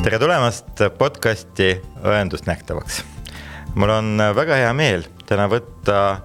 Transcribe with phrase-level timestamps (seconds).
[0.00, 3.02] tere tulemast podcasti Õendust nähtavaks.
[3.74, 6.22] mul on väga hea meel täna võtta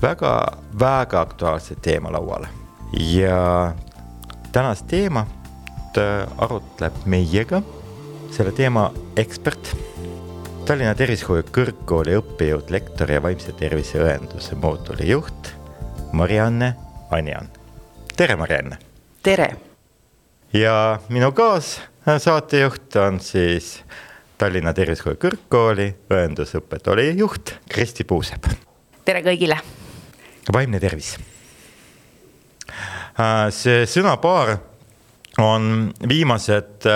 [0.00, 2.48] väga-väga aktuaalse teema lauale
[2.96, 3.74] ja
[4.52, 6.00] tänast teemat
[6.38, 7.60] arutleb meiega
[8.32, 9.74] selle teema ekspert,
[10.64, 15.52] Tallinna Tervishoiu Kõrgkooli õppejõud, lektor ja vaimse tervise õenduse mooduli juht
[16.12, 16.76] Marianne
[17.10, 17.52] Anjan.
[18.16, 18.78] tere, Marianne.
[19.22, 19.56] tere.
[20.52, 21.32] ja minu
[22.04, 23.82] kaassaatejuht on siis
[24.38, 28.46] Tallinna Tervishoiu Kõrgkooli õendusõppetooli juht Kristi Puusepp.
[29.04, 29.58] tere kõigile.
[30.52, 31.18] vaimne tervis.
[33.50, 34.56] see sõnapaar
[35.38, 36.88] on viimased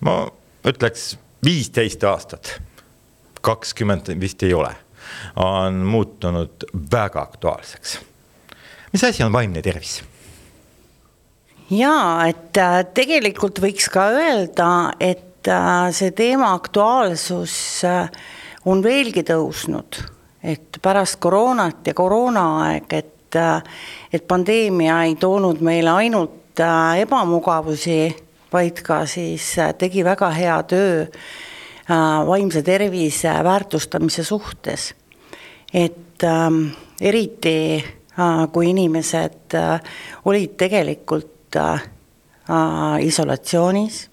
[0.00, 0.14] ma
[0.64, 2.60] ütleks viisteist aastat,
[3.40, 4.70] kakskümmend vist ei ole,
[5.36, 7.98] on muutunud väga aktuaalseks.
[8.92, 10.02] mis asi on vaimne tervis?
[11.72, 17.54] Jaa, et äh, tegelikult võiks ka öelda, et äh, see teema aktuaalsus
[17.88, 18.10] äh,
[18.68, 20.02] on veelgi tõusnud,
[20.42, 23.38] et pärast koroonat ja koroonaaeg, et,
[24.12, 26.60] et pandeemia ei toonud meile ainult
[27.00, 27.96] ebamugavusi
[28.52, 29.46] vaid ka siis
[29.80, 31.06] tegi väga hea töö
[32.28, 34.92] vaimse tervise väärtustamise suhtes.
[35.72, 36.66] et ähm,
[37.00, 37.82] eriti
[38.52, 39.56] kui inimesed
[40.28, 41.41] olid tegelikult
[43.02, 44.08] isolatsioonis.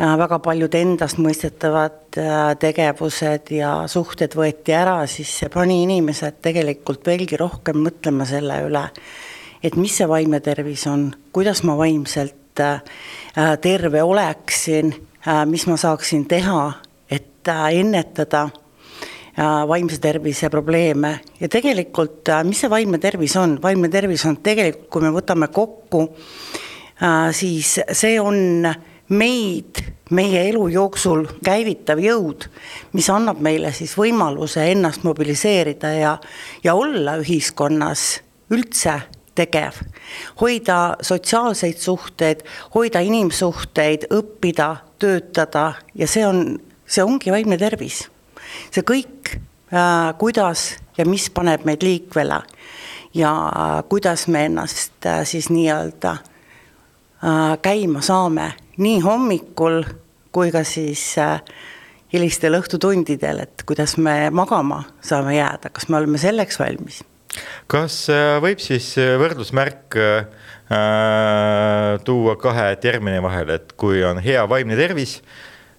[0.00, 7.06] Äh,, väga paljud endastmõistetavad äh, tegevused ja suhted võeti ära, siis see pani inimesed tegelikult
[7.06, 8.86] veelgi rohkem mõtlema selle üle,
[9.62, 15.76] et mis see vaimne tervis on, kuidas ma vaimselt Äh, terve oleksin, äh, mis ma
[15.76, 16.72] saaksin teha,
[17.10, 17.72] et äh,
[19.32, 24.88] ennetada vaimse tervise probleeme ja tegelikult, mis see vaimne tervis on, vaimne tervis on tegelikult,
[24.90, 26.08] kui me võtame kokku,
[27.32, 28.68] siis see on
[29.08, 29.80] meid
[30.10, 32.48] meie elu jooksul käivitav jõud,
[32.92, 36.18] mis annab meile siis võimaluse ennast mobiliseerida ja,
[36.64, 38.20] ja olla ühiskonnas
[38.52, 39.00] üldse
[39.34, 39.80] tegev.
[40.40, 48.11] hoida sotsiaalseid suhteid, hoida inimsuhteid, õppida, töötada ja see on, see ongi vaimne tervis.
[48.70, 49.34] See kõik
[49.72, 52.42] äh,, kuidas ja mis paneb meid liikvele
[53.14, 56.16] ja äh, kuidas me ennast äh, siis nii-öelda
[57.62, 58.48] käima saame
[58.82, 59.84] nii hommikul
[60.34, 61.04] kui ka siis
[62.10, 66.98] hilistel õhtutundidel, et kuidas me magama saame jääda, kas me oleme selleks valmis
[67.70, 68.04] kas
[68.42, 75.18] võib siis võrdusmärk äh, tuua kahe termini vahel, et kui on hea vaimne tervis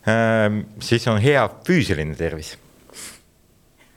[0.07, 0.50] äh,,
[0.83, 2.56] siis on hea füüsiline tervis?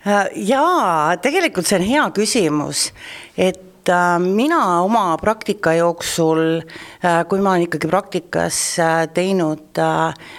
[0.07, 2.91] Äh, jaa, tegelikult see on hea küsimus,
[3.37, 3.63] et
[4.19, 6.65] mina oma praktika jooksul,
[7.31, 8.57] kui ma olen ikkagi praktikas
[9.15, 9.79] teinud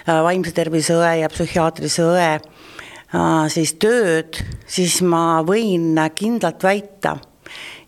[0.03, 2.25] vaimse tervise õe ja psühhiaatrilise õe
[3.15, 4.35] Äh, siis tööd,
[4.67, 7.13] siis ma võin kindlalt väita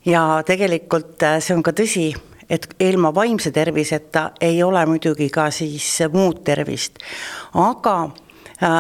[0.07, 2.13] ja tegelikult äh, see on ka tõsi,
[2.47, 7.03] et ilma vaimse terviseta ei ole muidugi ka siis muud tervist.
[7.51, 8.28] aga äh,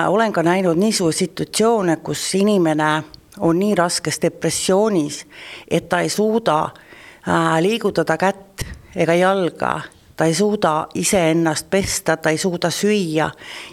[0.07, 3.03] olen ka näinud niisuguseid situatsioone, kus inimene
[3.39, 5.25] on nii raskes depressioonis,
[5.71, 9.81] et ta ei suuda äh, liigutada kätt ega jalga.
[10.15, 13.29] Ta ei suuda iseennast pesta, ta ei suuda süüa.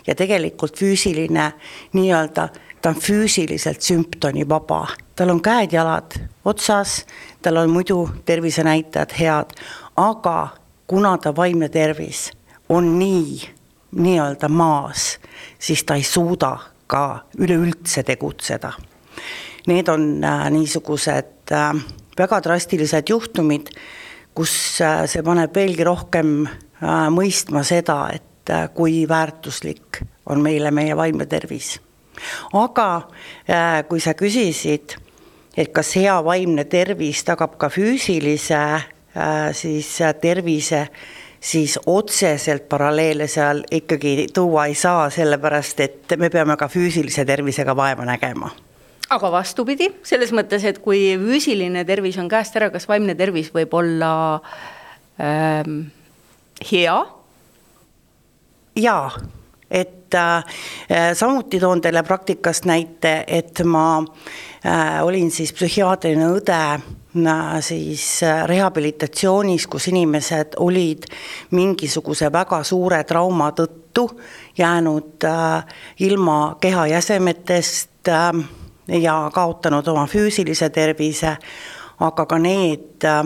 [0.06, 1.52] Ja tegelikult füüsiline
[1.92, 2.48] nii-öelda,
[2.82, 4.86] ta on füüsiliselt sümptomivaba,
[5.16, 7.00] tal on käed-jalad otsas,
[7.42, 9.58] tal on muidu tervisenäitajad head,
[9.96, 10.48] aga
[10.86, 12.30] kuna ta vaimne tervis
[12.68, 13.55] on nii
[13.94, 15.18] nii-öelda maas,
[15.58, 18.72] siis ta ei suuda ka üleüldse tegutseda.
[19.66, 21.72] Need on äh, niisugused äh,
[22.18, 23.70] väga drastilised juhtumid
[24.36, 26.38] kus äh, see paneb veelgi rohkem
[27.10, 31.78] mõistma seda, et kui väärtuslik on meile meie vaimne tervis.
[32.52, 33.08] aga
[33.88, 34.92] kui sa küsisid,
[35.56, 38.60] et kas hea vaimne tervis tagab ka füüsilise
[39.56, 39.88] siis
[40.20, 40.82] tervise,
[41.46, 47.76] siis otseselt paralleele seal ikkagi tuua ei saa, sellepärast et me peame ka füüsilise tervisega
[47.76, 48.50] vaeva nägema
[49.12, 53.74] aga vastupidi, selles mõttes, et kui füüsiline tervis on käest ära, kas vaimne tervis võib
[53.78, 54.10] olla
[55.22, 55.84] ähm,
[56.70, 56.96] hea?
[58.76, 59.12] jaa,
[59.70, 60.58] et äh,
[61.14, 66.60] samuti toon teile praktikast näite, et ma äh, olin siis psühhiaatriline õde
[67.60, 71.06] siis äh, rehabilitatsioonis, kus inimesed olid
[71.50, 74.08] mingisuguse väga suure trauma tõttu
[74.58, 75.64] jäänud äh,
[76.00, 78.32] ilma kehajäsemetest äh,
[78.88, 81.36] ja kaotanud oma füüsilise tervise,
[82.00, 83.24] aga ka need äh,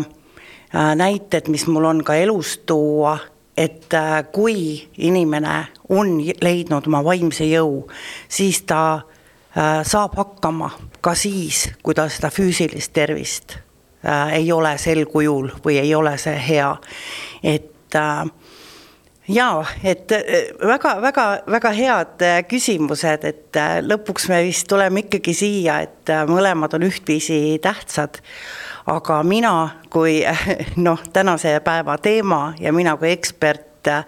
[0.94, 3.18] näited, mis mul on ka elust tuua,
[3.56, 7.86] et äh, kui inimene on leidnud oma vaimse jõu,
[8.28, 10.70] siis ta äh, saab hakkama
[11.00, 13.58] ka siis, kui tal seda füüsilist tervist
[14.04, 16.70] äh, ei ole sel kujul või ei ole see hea.
[17.42, 18.24] et äh,
[19.28, 20.10] jaa, et
[20.66, 28.18] väga-väga-väga head küsimused, et lõpuks me vist tuleme ikkagi siia, et mõlemad on ühtviisi tähtsad
[28.90, 29.52] aga mina
[29.90, 30.20] kui
[30.86, 34.04] noh, tänase päeva teema ja mina kui ekspert äh,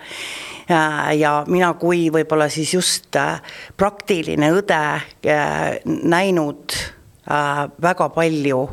[1.18, 3.40] ja mina kui võib-olla siis just äh,
[3.76, 6.76] praktiline õde äh, näinud
[7.22, 8.64] väga palju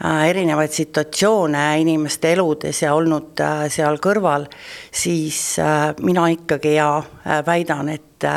[0.00, 4.46] erinevaid situatsioone inimeste eludes ja olnud seal kõrval,
[4.92, 5.58] siis
[6.00, 7.02] mina ikkagi ja
[7.46, 8.28] väidan, et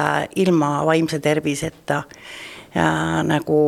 [0.43, 2.03] ilma vaimse terviseta
[3.29, 3.59] nagu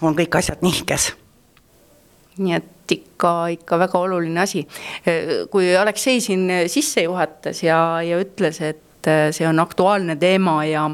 [0.00, 1.10] on kõik asjad nihkes
[2.38, 4.64] nii et ikka, ikka väga oluline asi.
[5.50, 10.88] kui Aleksei siin sisse juhatas ja, ja ütles, et see on aktuaalne teema ja,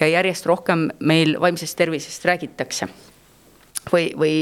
[0.00, 2.88] ja järjest rohkem meil vaimsest tervisest räägitakse.
[3.92, 4.34] Või, või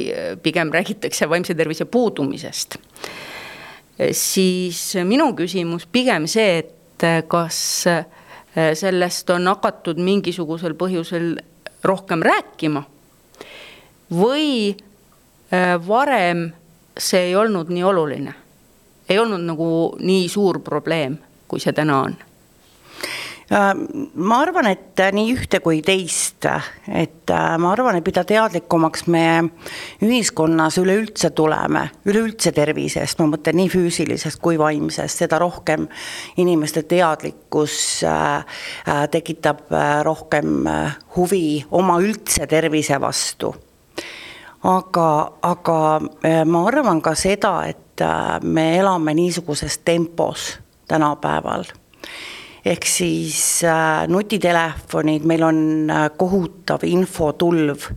[0.42, 2.76] pigem räägitakse vaimse tervise puudumisest.
[4.12, 7.58] siis minu küsimus pigem see, et kas
[8.74, 11.36] sellest on hakatud mingisugusel põhjusel
[11.84, 12.84] rohkem rääkima
[14.12, 14.74] või
[15.52, 16.52] Äh, varem
[16.98, 18.34] see ei olnud nii oluline.
[19.08, 21.18] ei olnud nagu nii suur probleem,
[21.48, 22.31] kui see täna on äh,
[23.52, 26.46] ma arvan, et nii ühte kui teist,
[26.88, 29.24] et äh, ma arvan, et mida teadlikumaks me
[30.02, 35.88] ühiskonnas üleüldse tuleme, üleüldse tervisest, ma mõtlen nii füüsilisest kui vaimsest, seda rohkem
[36.40, 37.76] inimeste teadlikkus
[39.12, 39.68] tekitab
[40.06, 40.64] rohkem
[41.16, 43.52] huvi oma üldse tervise vastu.
[44.62, 45.78] Aga, aga
[46.22, 50.52] äh, ma arvan ka seda, et äh, me elame niisuguses tempos
[50.86, 51.66] tänapäeval
[52.64, 57.88] ehk siis äh, nutitelefonid, meil on äh, kohutav infotulv,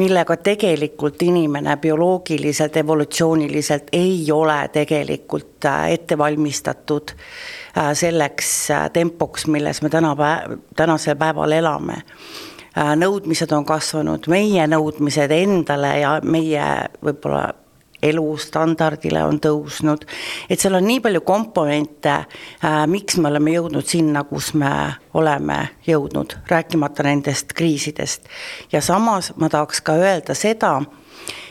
[0.00, 7.12] millega tegelikult inimene bioloogiliselt, evolutsiooniliselt ei ole tegelikult äh, ette valmistatud
[7.92, 8.50] selleks
[8.92, 11.98] tempoks, milles me täna päev, tänasel päeval elame.
[12.96, 16.64] Nõudmised on kasvanud, meie nõudmised endale ja meie
[17.04, 17.50] võib-olla
[18.10, 20.06] elustandardile on tõusnud,
[20.50, 24.72] et seal on nii palju komponente äh,, miks me oleme jõudnud sinna, kus me
[25.16, 28.30] oleme jõudnud, rääkimata nendest kriisidest.
[28.72, 30.78] ja samas ma tahaks ka öelda seda,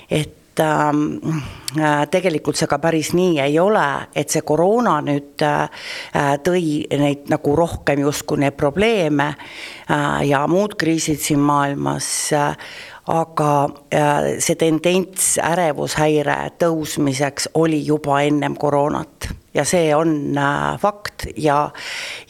[0.10, 1.20] et Ähm,
[1.80, 3.84] äh, tegelikult see ka päris nii ei ole,
[4.16, 5.90] et see koroona nüüd äh,
[6.46, 9.34] tõi neid nagu rohkem justkui neid probleeme
[10.24, 12.08] ja muud kriisid siin maailmas,
[13.08, 13.50] aga
[14.42, 21.70] see tendents ärevushäire tõusmiseks oli juba ennem koroonat ja see on äh, fakt ja,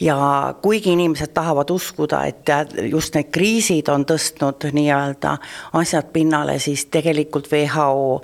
[0.00, 2.46] ja kuigi inimesed tahavad uskuda, et
[2.90, 5.36] just need kriisid on tõstnud nii-öelda
[5.80, 8.22] asjad pinnale, siis tegelikult WHO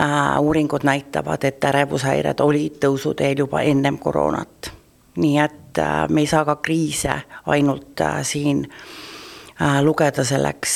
[0.00, 4.72] äh, uuringud näitavad, et ärevushäired olid tõusuteel juba ennem koroonat.
[5.16, 8.66] nii et äh, me ei saa ka kriise ainult siin
[9.82, 10.72] lugeda selleks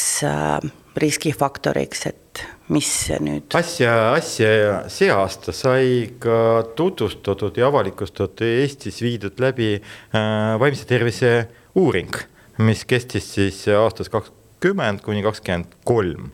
[0.96, 2.90] riskifaktoriks, et mis
[3.22, 3.48] nüüd.
[3.58, 4.50] asja, asja
[4.92, 11.32] see aasta sai ka tutvustatud ja avalikustatud Eestis viidud läbi äh, vaimse tervise
[11.76, 12.16] uuring,
[12.64, 16.30] mis kestis siis aastast kakskümmend kuni kakskümmend kolm.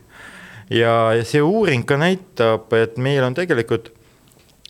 [0.70, 3.92] ja, ja see uuring ka näitab, et meil on tegelikult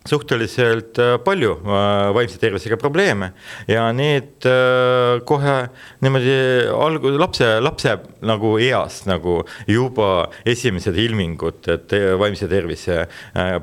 [0.09, 3.33] suhteliselt äh, palju äh, vaimse tervisega probleeme
[3.71, 5.57] ja need äh, kohe
[6.03, 6.35] niimoodi
[6.75, 7.95] algu-, lapse, lapse
[8.27, 13.05] nagu east nagu juba esimesed ilmingud, et vaimse tervise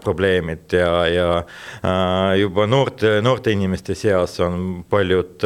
[0.03, 1.27] probleemid ja, ja
[2.37, 5.45] juba noorte, noorte inimeste seas on paljud,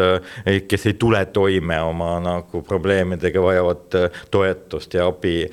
[0.70, 3.98] kes ei tule toime oma nagu probleemidega, vajavad
[4.34, 5.46] toetust ja abi.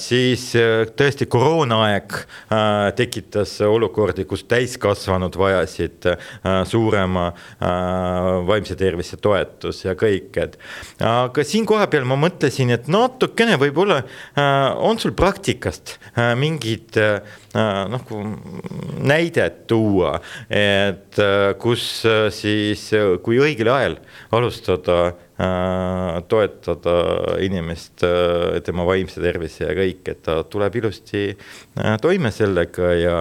[0.00, 0.46] siis
[0.96, 2.18] tõesti koroonaaeg
[2.98, 7.68] tekitas olukordi, kus täiskasvanud vajasid äh, suurema äh,
[8.46, 10.58] vaimse tervise toetus ja kõik, et.
[11.04, 14.50] aga siin kohapeal ma mõtlesin, et natukene võib-olla äh,
[14.84, 15.98] on sul praktikast
[16.38, 16.96] mingid
[17.54, 18.08] noh,
[19.06, 20.16] näidet tuua,
[20.50, 21.20] et
[21.62, 21.84] kus
[22.34, 22.88] siis,
[23.22, 23.98] kui õigel ajal
[24.34, 26.92] alustada Äh, toetada
[27.42, 33.16] inimest, äh, tema vaimse tervise ja kõik, et ta tuleb ilusti äh, toime sellega ja,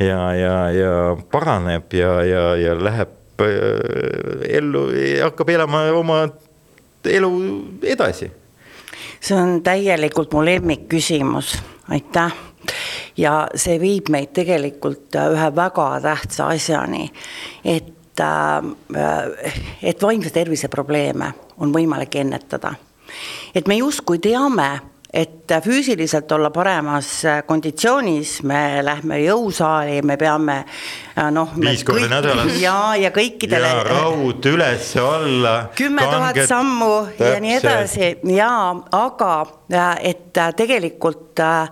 [0.00, 0.94] ja, ja, ja
[1.28, 3.44] paraneb ja, ja, ja läheb
[4.48, 4.86] ellu,
[5.20, 6.22] hakkab elama oma
[7.04, 7.30] elu
[7.84, 8.30] edasi.
[9.20, 11.52] see on täielikult mu lemmikküsimus,
[11.92, 12.32] aitäh
[13.18, 17.08] ja see viib meid tegelikult ühe väga tähtsa asjani,
[17.64, 21.28] et et vaimse tervise probleeme
[21.62, 22.74] on võimalik ennetada.
[23.54, 24.80] et me justkui teame
[25.12, 30.58] et füüsiliselt olla paremas konditsioonis, me lähme jõusaali, me peame
[31.32, 31.54] noh.
[31.56, 32.58] viis korda kõik, nädalas.
[32.66, 33.70] ja, ja kõikidele.
[33.72, 35.54] ja raud üles-alla.
[35.78, 37.32] kümme tuhat sammu täpselt.
[37.32, 38.52] ja nii edasi ja,
[39.00, 39.32] aga
[40.04, 41.62] et tegelikult äh,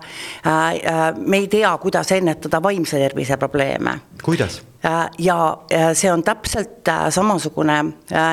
[0.47, 3.99] äh, me ei tea, kuidas ennetada vaimse tervise probleeme.
[4.23, 4.63] kuidas?
[5.19, 5.37] ja
[5.97, 7.77] see on täpselt samasugune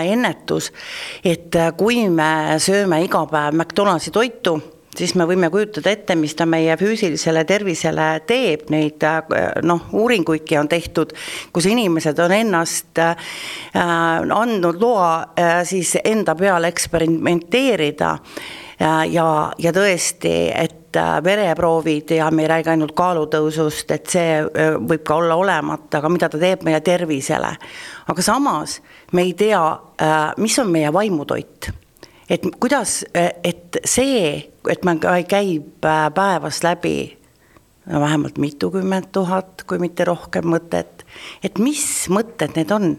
[0.06, 0.68] ennetus,
[1.24, 4.60] et kui me sööme iga päev McDonaldsi toitu
[4.98, 9.04] siis me võime kujutada ette, mis ta meie füüsilisele tervisele teeb, neid
[9.66, 11.14] noh, uuringuidki on tehtud,
[11.52, 13.16] kus inimesed on ennast äh,
[13.74, 18.14] andnud loa äh, siis enda peal eksperimenteerida.
[18.82, 24.40] Äh, ja, ja tõesti, et äh, vereproovid ja me ei räägi ainult kaalutõusust, et see
[24.42, 27.54] äh, võib ka olla olemata, aga mida ta teeb meie tervisele.
[28.08, 28.80] aga samas
[29.12, 29.62] me ei tea,
[30.02, 31.83] äh, mis on meie vaimutoit
[32.28, 34.96] et kuidas, et see, et me
[35.28, 36.96] käib äh, päevast läbi
[37.86, 41.04] no vähemalt mitukümmend tuhat, kui mitte rohkem mõtet,
[41.44, 42.94] et mis mõtted need on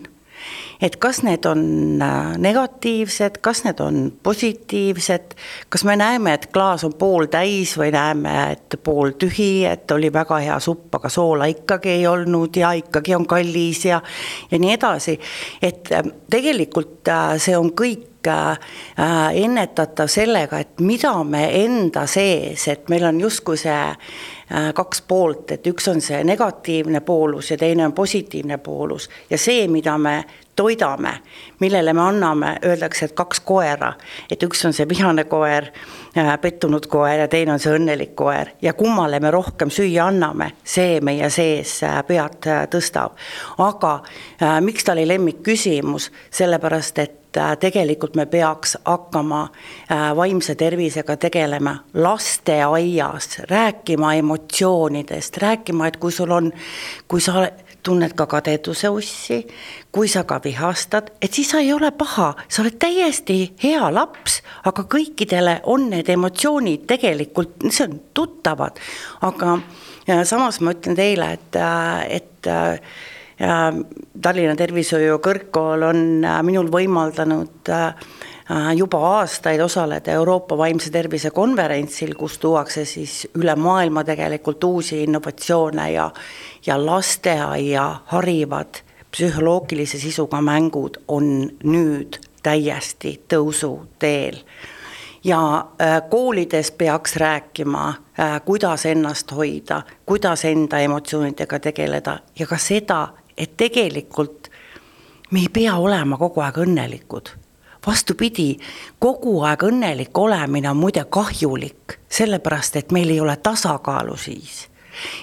[0.81, 1.61] et kas need on
[2.01, 5.35] äh, negatiivsed, kas need on positiivsed,
[5.69, 10.59] kas me näeme, et klaas on pooltäis või näeme, et pooltühi, et oli väga hea
[10.59, 14.01] supp, aga soola ikkagi ei olnud ja ikkagi on kallis ja
[14.51, 15.19] ja nii edasi,
[15.61, 22.89] et äh, tegelikult see on kõik Äh, ennetatav sellega, et mida me enda sees, et
[22.89, 27.85] meil on justkui see äh, kaks poolt, et üks on see negatiivne poolus ja teine
[27.85, 29.09] on positiivne poolus.
[29.29, 30.15] Ja see, mida me
[30.55, 31.19] toidame,
[31.59, 33.93] millele me anname, öeldakse, et kaks koera,
[34.31, 35.69] et üks on see vihane koer,
[36.17, 38.55] äh, pettunud koer ja teine on see õnnelik koer.
[38.61, 43.19] Ja kummale me rohkem süüa anname, see meie sees pead tõstab.
[43.57, 43.99] aga
[44.61, 49.41] miks ta oli lemmikküsimus, sellepärast et äh, tegelikult me peaks hakkama
[49.91, 56.51] äh, vaimse tervisega tegelema lasteaias, rääkima emotsioonidest, rääkima, et kui sul on,
[57.07, 57.47] kui sa
[57.85, 59.39] tunned ka kadeduse ussi,
[59.93, 64.41] kui sa ka vihastad, et siis sa ei ole paha, sa oled täiesti hea laps,
[64.65, 68.81] aga kõikidele on need emotsioonid tegelikult, see on tuttavad,
[69.25, 69.59] aga
[70.25, 71.59] samas ma ütlen teile, et,
[72.19, 72.51] et
[73.39, 73.55] ja
[74.21, 76.05] Tallinna Tervishoiu Kõrgkool on
[76.47, 78.07] minul võimaldanud äh,
[78.75, 85.91] juba aastaid osaleda Euroopa vaimse tervise konverentsil, kus tuuakse siis üle maailma tegelikult uusi innovatsioone
[85.91, 86.11] ja,
[86.65, 94.41] ja lasteaia harivad psühholoogilise sisuga mängud on nüüd täiesti tõusuteel
[95.23, 95.65] ja
[96.09, 97.93] koolides peaks rääkima,
[98.45, 104.51] kuidas ennast hoida, kuidas enda emotsioonidega tegeleda ja ka seda, et tegelikult
[105.31, 107.44] me ei pea olema kogu aeg õnnelikud.
[107.87, 108.57] Vastupidi,
[108.99, 114.69] kogu aeg õnnelik olemine on muide kahjulik, sellepärast et meil ei ole tasakaalu siis.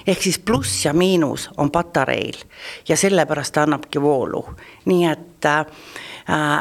[0.07, 2.37] ehk siis pluss ja miinus on patareil
[2.89, 4.45] ja sellepärast ta annabki voolu,
[4.85, 5.65] nii et äh,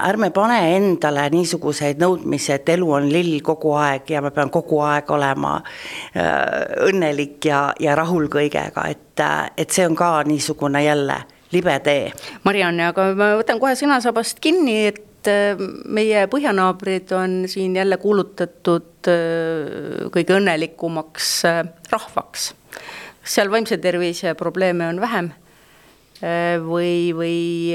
[0.09, 4.81] ärme pane endale niisuguseid nõudmisi, et elu on lill kogu aeg ja ma pean kogu
[4.81, 10.85] aeg olema äh, õnnelik ja, ja rahul kõigega, et, äh, et see on ka niisugune
[10.85, 12.13] jälle libe tee.
[12.45, 19.11] Marianne, aga ma võtan kohe sõnasabast kinni, et äh, meie põhjanaabrid on siin jälle kuulutatud
[19.11, 21.63] äh, kõige õnnelikumaks äh,
[21.93, 22.53] rahvaks.
[23.25, 25.33] seal vaimse tervise probleeme on vähem?
[26.63, 27.75] või, või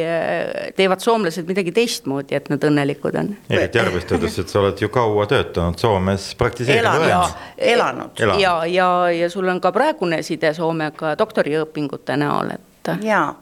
[0.77, 3.34] teevad soomlased midagi teistmoodi, et nad õnnelikud on?
[3.51, 8.39] eriti arvestades, et sa oled ju kaua töötanud Soomes, praktiseerinud elanud, elanud.
[8.39, 12.94] ja, ja, ja sul on ka praegune side Soomega doktoriõpingute näol, et.
[13.04, 13.34] jaa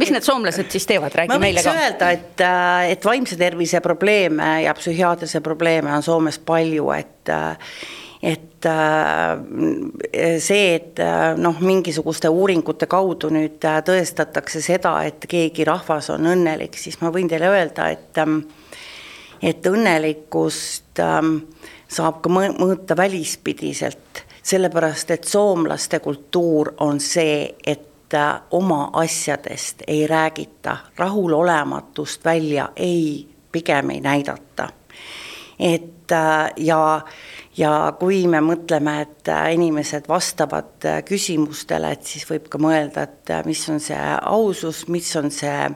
[0.00, 1.70] mis need soomlased siis teevad, räägi meile ka.
[1.70, 6.90] ma võiks öelda, et, äh, et vaimse tervise probleeme ja psühhiaatrilisi probleeme on Soomes palju,
[6.96, 7.74] et äh,
[8.20, 11.00] et äh, see, et
[11.40, 17.30] noh, mingisuguste uuringute kaudu nüüd tõestatakse seda, et keegi rahvas on õnnelik, siis ma võin
[17.32, 18.42] teile öelda, et ähm,
[19.40, 21.36] et õnnelikkust ähm,
[21.88, 27.89] saab ka mõõta välispidiselt, sellepärast et soomlaste kultuur on see, et
[28.50, 34.68] oma asjadest ei räägita, rahulolematust välja ei, pigem ei näidata.
[35.58, 37.00] et äh, ja,
[37.56, 43.34] ja kui me mõtleme, et äh, inimesed vastavad küsimustele, et siis võib ka mõelda, et
[43.46, 45.68] mis on see ausus, mis on see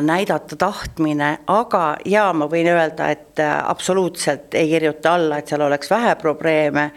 [0.00, 5.90] näidata tahtmine, aga jaa, ma võin öelda, et absoluutselt ei kirjuta alla, et seal oleks
[5.90, 6.90] vähe probleeme,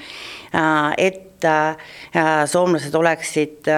[0.97, 1.32] et
[2.49, 3.69] soomlased oleksid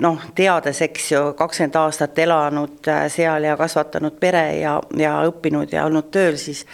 [0.00, 5.86] noh, teades, eks ju, kakskümmend aastat elanud seal ja kasvatanud pere ja, ja õppinud ja
[5.88, 6.64] olnud tööl, siis,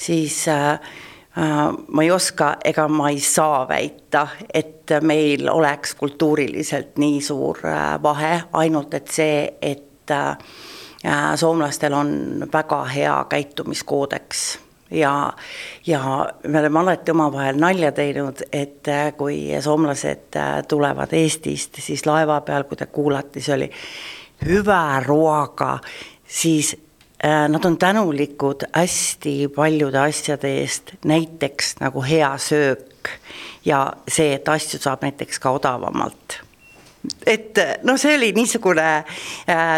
[0.00, 0.78] siis äh,
[1.88, 7.62] ma ei oska ega ma ei saa väita, et meil oleks kultuuriliselt nii suur
[8.02, 10.12] vahe, ainult et see, et
[11.36, 12.12] soomlastel on
[12.52, 14.58] väga hea käitumiskoodeks
[14.92, 15.32] ja,
[15.86, 22.06] ja me oleme alati omavahel nalja teinud, et äh, kui soomlased äh, tulevad Eestist, siis
[22.06, 23.70] laeva peal, kui te kuulate, see oli
[24.46, 25.78] hüve ruoga,
[26.28, 26.74] siis
[27.24, 33.16] äh, nad on tänulikud hästi paljude asjade eest, näiteks nagu hea söök
[33.64, 36.42] ja see, et asju saab näiteks ka odavamalt
[37.26, 38.88] et noh, see oli niisugune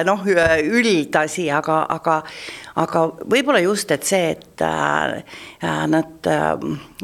[0.04, 2.20] noh, üldasi, aga, aga
[2.80, 5.18] aga võib-olla just, et see, et äh,
[5.62, 6.54] äh, nad äh,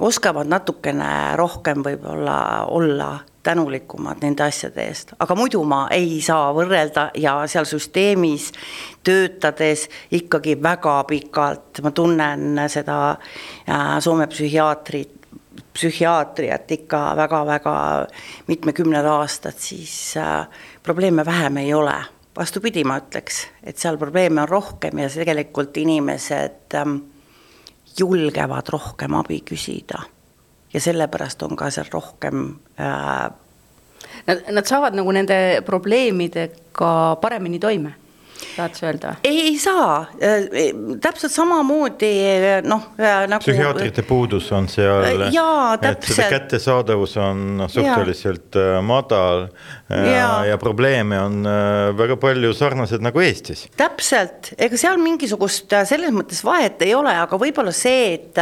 [0.03, 3.13] oskavad natukene rohkem võib-olla olla
[3.47, 8.51] tänulikumad nende asjade eest, aga muidu ma ei saa võrrelda ja seal süsteemis
[9.07, 12.99] töötades ikkagi väga pikalt, ma tunnen seda
[14.05, 15.20] Soome psühhiaatrit,
[15.81, 17.75] psühhiaatriat ikka väga-väga
[18.51, 20.15] mitmekümned aastad, siis
[20.83, 21.95] probleeme vähem ei ole
[22.37, 26.97] vastupidi, ma ütleks, et seal probleeme on rohkem ja tegelikult inimesed ähm,
[27.99, 30.03] julgevad rohkem abi küsida.
[30.73, 33.31] ja sellepärast on ka seal rohkem äh,
[34.27, 37.93] Nad, nad saavad nagu nende probleemidega paremini toime
[38.57, 39.15] tahad sa öelda?
[39.25, 40.47] ei, saa, äh,
[41.03, 42.13] täpselt samamoodi
[42.67, 43.43] noh äh, nagu.
[43.45, 45.05] psühhiaatrite puudus on seal.
[45.07, 46.29] Äh, jaa, täpselt.
[46.31, 48.83] kättesaadavus on suhteliselt ja.
[48.83, 49.47] madal
[49.89, 51.43] ja, ja, ja probleeme on
[51.99, 53.67] väga palju sarnased nagu Eestis.
[53.77, 58.39] täpselt, ega seal mingisugust selles mõttes vahet ei ole, aga võib-olla see, et,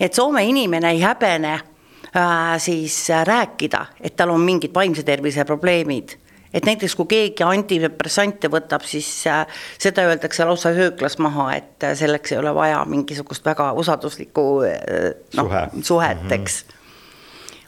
[0.00, 6.16] et Soome inimene ei häbene äh, siis rääkida, et tal on mingid vaimse tervise probleemid
[6.54, 9.44] et näiteks kui keegi antidepressante võtab, siis äh,
[9.78, 15.08] seda öeldakse lausa hööklas maha, et äh, selleks ei ole vaja mingisugust väga usalduslikku äh,
[15.38, 15.64] noh Suhe.
[15.82, 16.36] suhet, mhm.
[16.40, 16.68] eks mm.
[16.68, 16.76] -hmm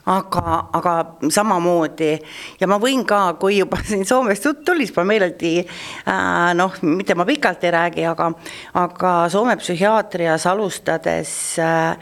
[0.05, 0.93] aga, aga
[1.31, 2.19] samamoodi
[2.59, 5.51] ja ma võin ka, kui juba siin Soomest jutt tuli, siis ma meeleldi
[6.59, 8.27] noh, mitte ma pikalt ei räägi, aga,
[8.73, 11.97] aga Soome psühhiaatrias alustades Äh,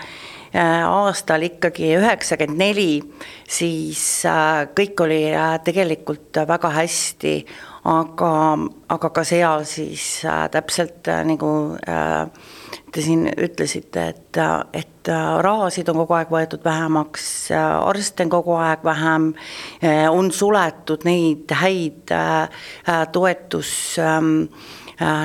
[0.53, 2.99] aastal ikkagi üheksakümmend neli,
[3.47, 7.35] siis äh, kõik oli äh, tegelikult väga hästi,
[7.87, 8.33] aga,
[8.93, 11.51] aga ka seal siis täpselt nagu
[12.91, 14.41] te siin ütlesite, et,
[14.77, 15.09] et
[15.41, 19.31] rahasid on kogu aeg võetud vähemaks, arste on kogu aeg vähem,
[20.11, 22.13] on suletud neid häid
[23.15, 24.45] toetus ähm,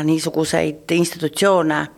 [0.08, 1.95] niisuguseid institutsioone Äh,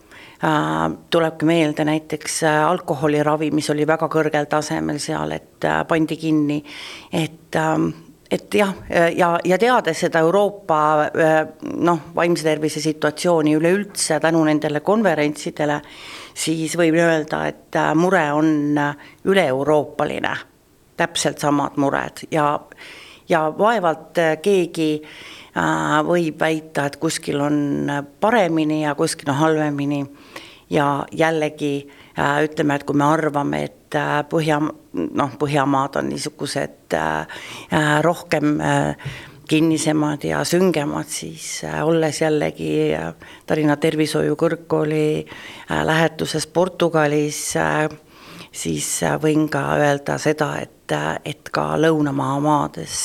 [1.09, 6.61] tulebki meelde näiteks äh, alkoholiravi, mis oli väga kõrgel tasemel seal, et äh, pandi kinni,
[7.11, 7.89] et ähm,
[8.31, 8.75] et jah,
[9.17, 11.09] ja, ja teades seda Euroopa
[11.81, 15.79] noh, vaimse tervise situatsiooni üleüldse tänu nendele konverentsidele,
[16.37, 18.51] siis võib öelda, et mure on
[19.25, 20.35] üle-euroopaline,
[21.01, 22.21] täpselt samad mured.
[22.29, 22.51] Ja,
[23.33, 24.91] ja vaevalt keegi
[26.05, 27.89] võib väita, et kuskil on
[28.21, 30.03] paremini ja kuskil on halvemini
[30.69, 34.59] ja jällegi äh, ütleme, et kui me arvame, et äh, Põhja,
[34.93, 37.41] noh, Põhjamaad on niisugused äh,
[38.05, 38.59] rohkem
[39.49, 42.91] kinnisemad ja süngemad, siis olles jällegi
[43.49, 45.25] Tallinna Tervishoiu Kõrgkooli
[45.89, 47.39] lähetuses Portugalis,
[48.51, 48.89] siis
[49.23, 50.93] võin ka öelda seda, et,
[51.25, 52.99] et ka lõunamaa maades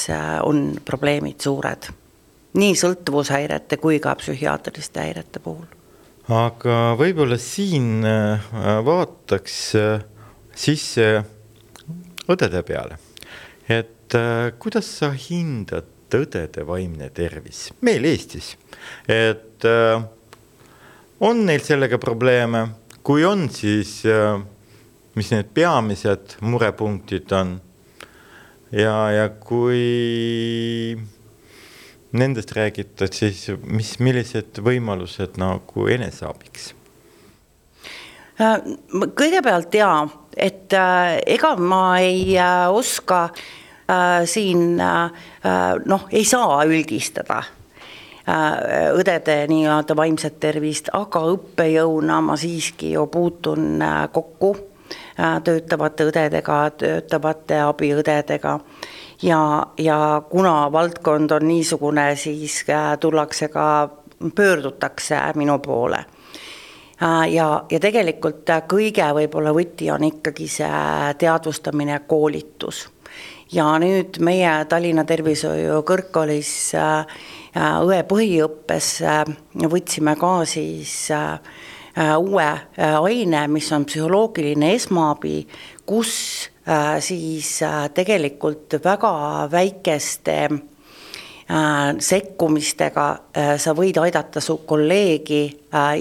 [0.44, 1.88] on probleemid suured.
[2.60, 5.73] nii sõltuvushäirete kui ka psühhiaatriliste häirete puhul
[6.32, 8.44] aga võib-olla siin äh,
[8.84, 10.04] vaataks äh,
[10.56, 11.08] sisse
[12.32, 12.96] õdede peale,
[13.68, 18.52] et äh, kuidas sa hindad õdede vaimne tervis meil Eestis,
[19.10, 19.64] et
[21.18, 22.60] on neil sellega probleeme,
[23.02, 24.04] kui on, siis
[25.18, 27.56] mis need peamised murepunktid on?
[28.70, 30.94] Ja, ja kui
[32.14, 36.72] nendest räägitad, siis mis, millised võimalused nagu eneseabiks?
[38.40, 38.58] Äh,
[39.14, 43.28] kõigepealt jaa, et äh, ega ma ei äh, oska
[44.24, 47.42] siin noh, ei saa üldistada
[48.96, 53.84] õdede nii-öelda vaimset tervist, aga õppejõuna ma siiski ju puutun
[54.16, 54.54] kokku
[55.44, 58.54] töötavate õdedega, töötavate abiõdedega
[59.24, 63.88] ja, ja kuna valdkond on niisugune, siis äh, tullakse ka,
[64.34, 66.04] pöördutakse minu poole.
[67.02, 72.88] Äh, ja, ja tegelikult kõige võib-olla võti on ikkagi see teadvustamine ja koolitus
[73.52, 77.18] ja nüüd meie Tallinna Tervishoiu Kõrgkoolis äh,
[77.84, 78.88] õe põhiõppes
[79.70, 80.94] võtsime ka siis
[81.94, 85.36] uue aine, mis on psühholoogiline esmaabi,
[85.86, 86.16] kus
[87.00, 87.48] siis
[87.94, 89.12] tegelikult väga
[89.52, 90.36] väikeste
[92.00, 93.04] sekkumistega
[93.60, 95.42] sa võid aidata su kolleegi,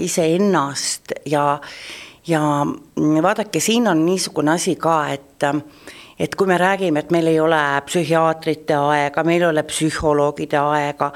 [0.00, 1.44] iseennast ja
[2.26, 2.40] ja
[3.22, 5.44] vaadake, siin on niisugune asi ka, et
[6.18, 11.10] et kui me räägime, et meil ei ole psühhiaatrite aega, meil ei ole psühholoogide aega,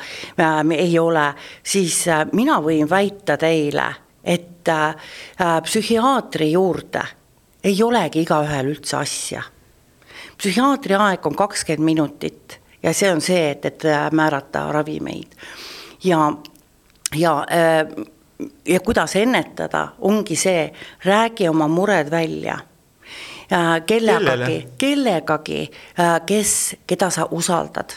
[0.74, 1.28] ei ole,
[1.62, 3.86] siis äh, mina võin väita teile,
[4.24, 5.12] et äh,
[5.62, 7.04] psühhiaatri juurde
[7.68, 9.42] ei olegi igaühel üldse asja.
[10.38, 15.34] psühhiaatri aeg on kakskümmend minutit ja see on see, et, et äh, määrata ravimeid
[16.04, 16.32] ja,
[17.16, 17.34] ja
[18.68, 20.72] ja kuidas ennetada, ongi see,
[21.04, 22.58] räägi oma mured välja
[23.86, 27.96] kellegagi, kellegagi, äh, kes, keda sa usaldad.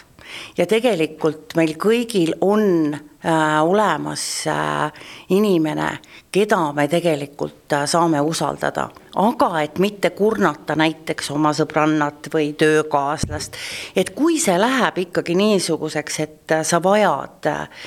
[0.58, 3.11] ja tegelikult meil kõigil on äh,
[3.62, 4.92] olemas äh,
[5.30, 6.00] inimene,
[6.32, 8.88] keda me tegelikult äh, saame usaldada,
[9.22, 13.58] aga et mitte kurnata näiteks oma sõbrannat või töökaaslast.
[13.96, 17.86] et kui see läheb ikkagi niisuguseks, et äh, sa vajad äh,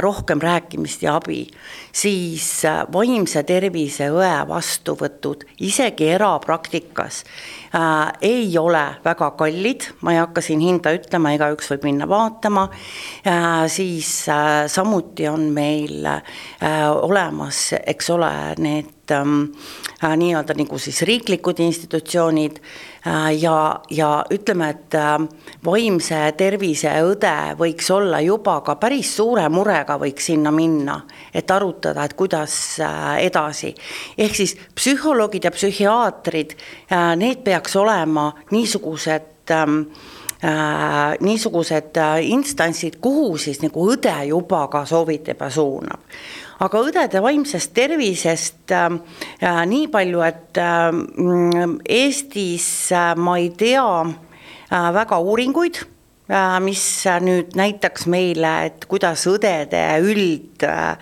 [0.00, 1.46] rohkem rääkimist ja abi,
[1.92, 7.24] siis vaimse tervise õe vastuvõtud isegi erapraktikas
[7.74, 12.68] äh, ei ole väga kallid, ma ei hakka siin hinda ütlema, igaüks võib minna vaatama.
[13.26, 16.22] Äh,, siis äh, samuti on meil äh,
[17.02, 19.44] olemas eks ole, need ähm,
[20.04, 24.96] äh, nii-öelda nagu siis riiklikud institutsioonid äh, ja, ja ütleme, et
[25.64, 30.98] vaimse tervise õde võiks olla juba ka päris suure murega võiks sinna minna,
[31.34, 32.58] et arutada, et kuidas
[33.20, 33.74] edasi.
[34.18, 36.56] ehk siis psühholoogid ja psühhiaatrid
[37.16, 40.15] need peaks olema niisugused ähm, äh,
[41.20, 46.02] niisugused äh, instantsid, kuhu siis nagu õde juba ka soovitab ja suunab
[46.62, 48.86] aga õdede vaimsest tervisest äh,
[49.44, 51.00] äh, nii palju, et äh,
[51.98, 56.84] Eestis äh, ma ei tea äh, väga uuringuid äh,, mis
[57.24, 60.96] nüüd näitaks meile, et kuidas õdede üld äh,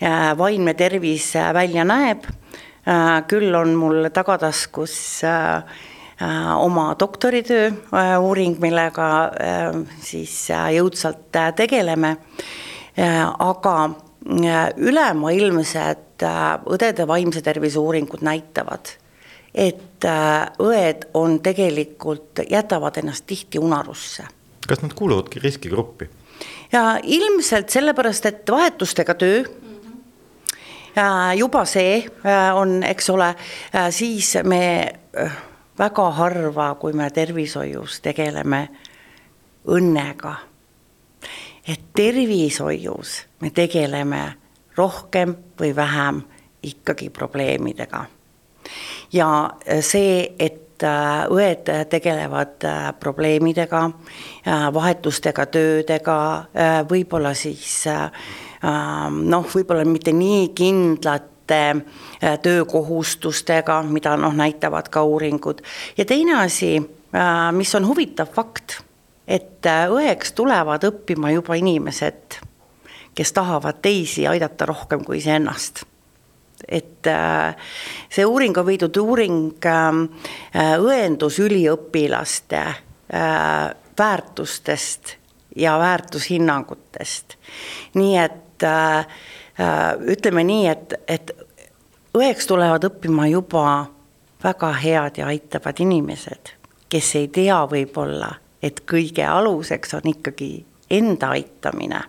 [0.00, 3.22] äh vaimne tervis äh, välja näeb äh,.
[3.28, 5.89] küll on mul tagataskus äh, äh
[6.56, 7.70] oma doktoritöö
[8.20, 9.06] uuring, millega
[10.04, 12.16] siis jõudsalt tegeleme,
[13.38, 13.74] aga
[14.76, 18.92] ülemaailmsed äh, õdede vaimse tervise uuringud näitavad,
[19.54, 24.24] et äh, õed on tegelikult, jätavad ennast tihti unarusse.
[24.68, 26.10] kas nad kuuluvadki riskigruppi?
[26.72, 29.44] ja ilmselt sellepärast, et vahetustega töö
[31.36, 33.34] juba see äh, on, eks ole,
[33.90, 34.92] siis me
[35.80, 38.68] väga harva, kui me tervishoius tegeleme
[39.64, 40.36] õnnega
[41.68, 44.22] et tervishoius me tegeleme
[44.76, 46.22] rohkem või vähem
[46.62, 48.04] ikkagi probleemidega.
[49.12, 53.84] ja see, et äh, õed tegelevad äh, probleemidega,
[54.46, 56.18] äh, vahetustega, töödega,
[56.90, 57.84] võib-olla siis
[58.60, 60.50] noh, võib-olla mitte nii
[61.50, 65.60] kindlate töökohustustega, mida noh, näitavad ka uuringud.
[65.98, 66.78] ja teine asi,
[67.52, 68.82] mis on huvitav fakt
[69.30, 72.40] et äh, õeks tulevad õppima juba inimesed,
[73.14, 75.84] kes tahavad teisi aidata rohkem kui iseennast
[76.68, 77.56] et äh,
[78.12, 80.02] see uuring on viidud uuring ähm,
[80.52, 82.64] äh, õendusüliõpilaste
[83.98, 85.16] väärtustest
[85.56, 87.34] ja väärtushinnangutest.
[87.94, 88.62] nii et
[90.12, 91.32] ütleme nii, et, et
[92.16, 93.64] õeks tulevad õppima juba
[94.44, 96.54] väga head ja aitavad inimesed,
[96.88, 98.30] kes ei tea võib-olla
[98.62, 102.00] et kõige aluseks on ikkagi enda aitamine.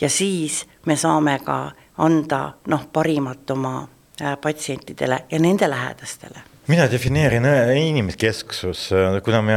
[0.00, 3.88] ja siis me saame ka anda noh, parimat oma
[4.22, 9.56] äh, patsientidele ja nende lähedastele mina defineerin äh, inimeskesksus, äh, kuna me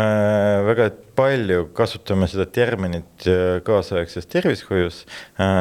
[0.70, 3.28] väga palju kasutame seda terminit
[3.66, 5.04] kaasaegses tervishoius,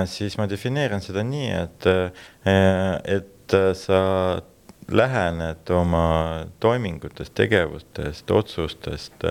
[0.08, 1.88] siis ma defineerin seda nii, et,
[3.12, 4.00] et sa
[4.92, 9.24] lähened oma toimingutest, tegevustest, otsustest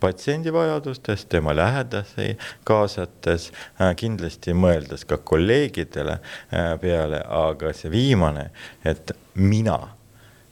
[0.00, 3.50] patsiendi vajadustest, tema lähedasi kaasates,
[3.80, 8.50] äh, kindlasti mõeldes ka kolleegidele äh, peale, aga see viimane,
[8.84, 9.95] et mina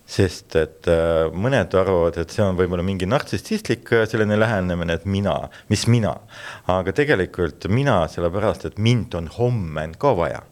[0.07, 5.37] sest et äh, mõned arvavad, et see on võib-olla mingi nartsissistlik selline lähenemine, et mina,
[5.73, 6.15] mis mina.
[6.71, 10.43] aga tegelikult mina sellepärast, et mind on homme ka vaja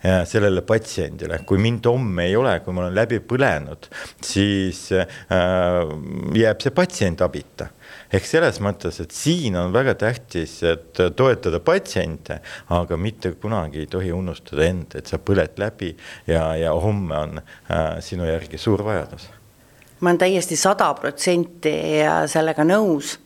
[0.00, 3.90] sellele patsiendile, kui mind homme ei ole, kui ma olen läbi põlenud,
[4.24, 5.04] siis äh,
[6.40, 7.68] jääb see patsient abita
[8.12, 12.40] ehk selles mõttes, et siin on väga tähtis, et toetada patsiente,
[12.74, 15.92] aga mitte kunagi ei tohi unustada end, et sa põled läbi
[16.26, 19.28] ja, ja homme on äh, sinu järgi suur vajadus.
[20.00, 21.74] ma olen täiesti sada protsenti
[22.26, 23.18] sellega nõus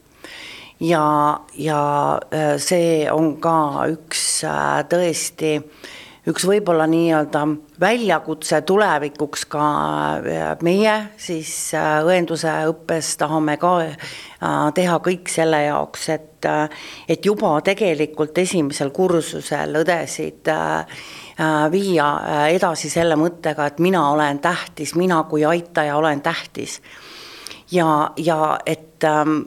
[0.81, 1.05] ja,
[1.55, 1.81] ja
[2.35, 5.93] äh, see on ka üks äh, tõesti äh,
[6.29, 7.43] üks võib-olla nii-öelda
[7.81, 9.65] väljakutse tulevikuks ka
[10.25, 14.15] äh, meie siis äh, õenduse õppes tahame ka äh,
[14.77, 16.49] teha kõik selle jaoks, et,
[17.09, 20.51] et juba tegelikult esimesel kursusel õdesid
[21.73, 22.09] viia
[22.53, 26.77] edasi selle mõttega, et mina olen tähtis, mina kui aitaja olen tähtis.
[27.73, 29.41] Ja, ja et ähm,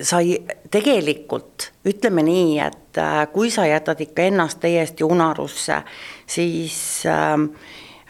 [0.00, 0.40] sa ei,
[0.76, 5.80] tegelikult ütleme nii, et äh, kui sa jätad ikka ennast täiesti unarusse,
[6.28, 7.48] siis ähm,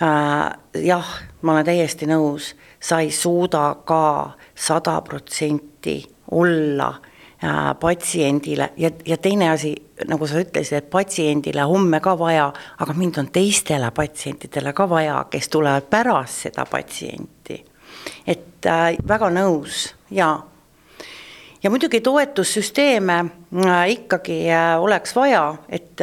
[0.02, 0.50] äh,
[0.82, 6.00] jah, ma olen täiesti nõus, sa ei suuda ka sada protsenti
[6.34, 9.74] olla äh, patsiendile ja, ja teine asi,
[10.08, 12.50] nagu sa ütlesid, et patsiendile homme ka vaja,
[12.82, 17.62] aga mind on teistele patsientidele ka vaja, kes tulevad pärast seda patsienti.
[18.26, 20.34] Et äh, väga nõus ja
[21.62, 23.18] ja muidugi toetussüsteeme
[23.66, 26.00] äh, ikkagi äh, oleks vaja, et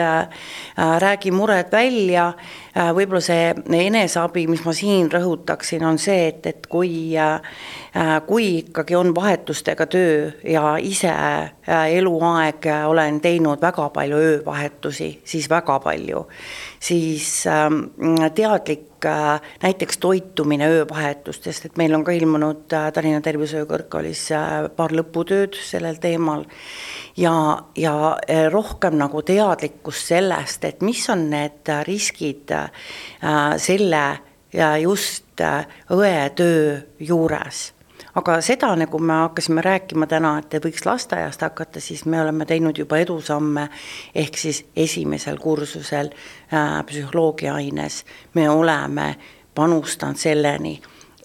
[1.00, 2.34] räägi mured välja,
[2.74, 7.14] võib-olla see eneseabi, mis ma siin rõhutaksin, on see, et, et kui,
[8.28, 11.12] kui ikkagi on vahetustega töö ja ise
[11.68, 16.26] eluaeg olen teinud väga palju öövahetusi, siis väga palju,
[16.82, 17.86] siis ähm,
[18.34, 24.52] teadlik Äh, näiteks toitumine öövahetustest, et meil on ka ilmunud äh, Tallinna Tervishoiu Kõrgkoolis äh,
[24.76, 26.46] paar lõputööd sellel teemal
[27.17, 27.95] ja, ja
[28.52, 32.52] rohkem nagu teadlikkust sellest, et mis on need riskid
[33.58, 34.04] selle
[34.82, 35.41] just
[35.89, 37.73] õetöö juures.
[38.15, 42.78] Aga seda, nagu me hakkasime rääkima täna, et võiks lasteaiast hakata, siis me oleme teinud
[42.78, 43.63] juba edusamme,
[44.13, 46.12] ehk siis esimesel kursusel
[46.54, 49.15] äh, psühholoogia aines me oleme
[49.56, 50.76] panustanud selleni,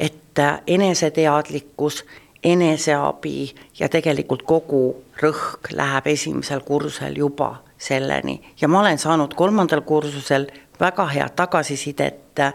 [0.00, 2.04] et äh, eneseteadlikkus,
[2.44, 4.82] eneseabi ja tegelikult kogu
[5.22, 10.46] rõhk läheb esimesel kursusel juba selleni ja ma olen saanud kolmandal kursusel
[10.80, 12.54] väga head tagasisidet äh,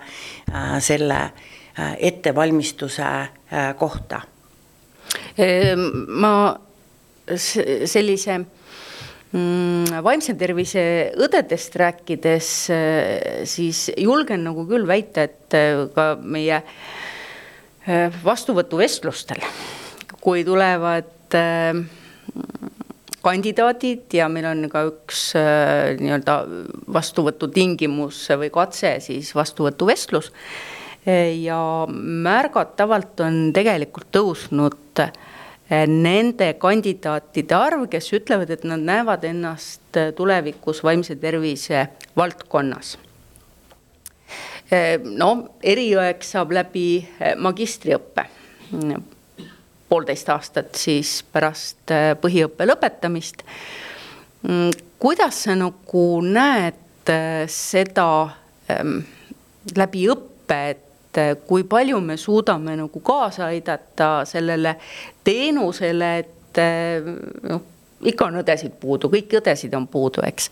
[0.80, 3.12] selle äh, ettevalmistuse
[3.54, 4.22] Äh, kohta?
[5.38, 6.58] Ehm, ma
[7.38, 10.84] sellise mm, vaimse tervise
[11.22, 16.64] õdedest rääkides, äh, siis julgen nagu küll väita, et äh, ka meie
[18.24, 19.42] vastuvõtuvestlustel,
[20.24, 21.36] kui tulevad
[23.24, 25.26] kandidaadid ja meil on ka üks
[26.00, 26.38] nii-öelda
[26.94, 30.32] vastuvõtutingimus või katse, siis vastuvõtuvestlus
[31.44, 35.04] ja märgatavalt on tegelikult tõusnud
[35.88, 41.88] nende kandidaatide arv, kes ütlevad, et nad näevad ennast tulevikus vaimse tervise
[42.20, 42.98] valdkonnas.
[44.74, 45.30] Eh, no
[45.62, 46.88] eriõeks saab läbi
[47.20, 48.26] eh, magistriõppe,
[49.90, 53.44] poolteist aastat siis pärast põhiõppe lõpetamist.
[54.48, 57.12] Mm, kuidas sa nagu näed
[57.54, 58.08] seda
[59.78, 64.76] läbi õppe, et eh, kui palju me suudame nagu kaasa aidata sellele
[65.24, 67.12] teenusele, et eh,
[67.50, 67.64] noh,
[68.10, 70.50] ikka on õdesid puudu, kõiki õdesid on puudu, eks.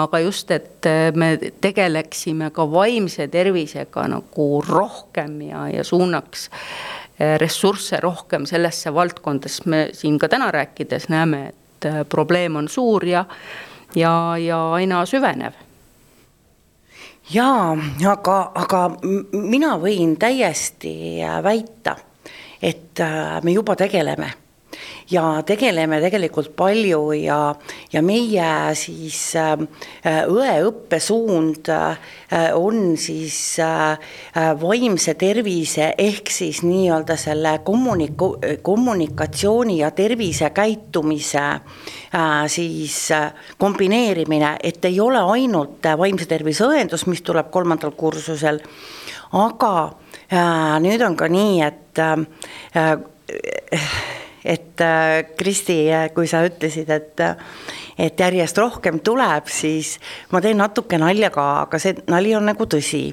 [0.00, 6.48] aga just, et eh, me tegeleksime ka vaimse tervisega nagu rohkem ja, ja suunaks
[7.18, 13.02] ressursse rohkem sellesse valdkonda, sest me siin ka täna rääkides näeme, et probleem on suur
[13.06, 13.24] ja,
[13.98, 15.56] ja, ja aina süvenev
[17.30, 17.76] jaa,
[18.08, 18.82] aga, aga
[19.32, 21.96] mina võin täiesti äh, väita,
[22.62, 24.32] et äh, me juba tegeleme
[25.10, 27.38] ja tegeleme tegelikult palju ja,
[27.92, 29.56] ja meie siis äh,
[30.28, 32.12] õeõppesuund äh,
[32.56, 33.98] on siis äh,
[34.60, 44.84] vaimse tervise ehk siis nii-öelda selle kommunik-, kommunikatsiooni ja tervisekäitumise äh, siis äh, kombineerimine, et
[44.84, 48.60] ei ole ainult vaimse tervise õendus, mis tuleb kolmandal kursusel,
[49.36, 49.72] aga
[50.32, 53.06] äh, nüüd on ka nii, et äh,
[54.44, 57.26] et äh, Kristi, kui sa ütlesid, et
[57.98, 59.96] et järjest rohkem tuleb, siis
[60.30, 63.08] ma teen natuke nalja ka, aga see nali on nagu tõsi.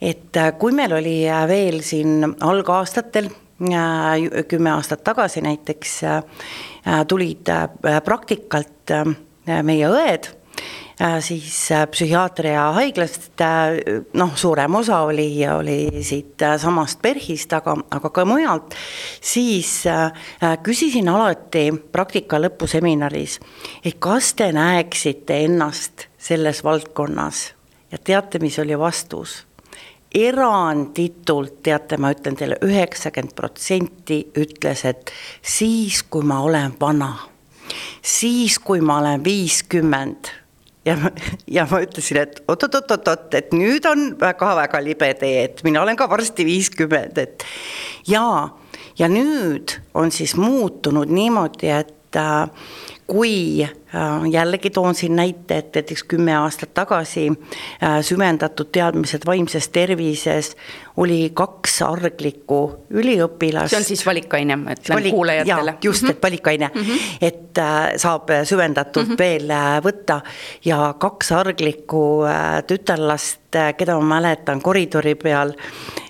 [0.00, 5.94] et äh, kui meil oli äh, veel siin algaastatel, kümme aastat tagasi näiteks,
[7.10, 7.50] tulid
[8.06, 8.92] praktikalt
[9.66, 10.37] meie õed äh,
[11.20, 13.42] siis psühhiaatria haiglast,
[14.18, 18.74] noh, suurem osa oli, oli siit samast PERH-ist, aga, aga ka mujalt,
[19.22, 19.84] siis
[20.66, 23.38] küsisin alati praktika lõpuseminaris,
[23.84, 27.44] et kas te näeksite ennast selles valdkonnas
[27.92, 29.44] ja teate, mis oli vastus?
[30.14, 35.12] eranditult, teate, ma ütlen teile, üheksakümmend protsenti ütles, et
[35.44, 37.10] siis, kui ma olen vana,
[38.00, 40.32] siis, kui ma olen viiskümmend
[40.88, 40.96] ja,
[41.46, 46.08] ja ma ütlesin, et oot-oot-oot-oot, et nüüd on väga-väga libe tee, et mina olen ka
[46.10, 47.46] varsti viiskümmend, et
[48.08, 48.48] jaa,
[48.98, 52.70] ja nüüd on siis muutunud niimoodi, et äh,
[53.08, 53.64] kui
[54.30, 60.56] jällegi toon siin näite, et näiteks kümme aastat tagasi äh, süvendatud teadmised vaimses tervises
[60.96, 63.72] oli kaks arglikku üliõpilast.
[63.72, 65.74] see on siis valikaine, ma ütlen Valik, kuulajatele.
[65.84, 66.22] just, et mhm.
[66.22, 67.16] valikaine mm, -hmm.
[67.20, 69.18] et äh, saab süvendatult mm -hmm.
[69.18, 70.20] veel võtta
[70.64, 72.04] ja kaks arglikku
[72.66, 73.40] tütarlast,
[73.76, 75.54] keda ma mäletan koridori peal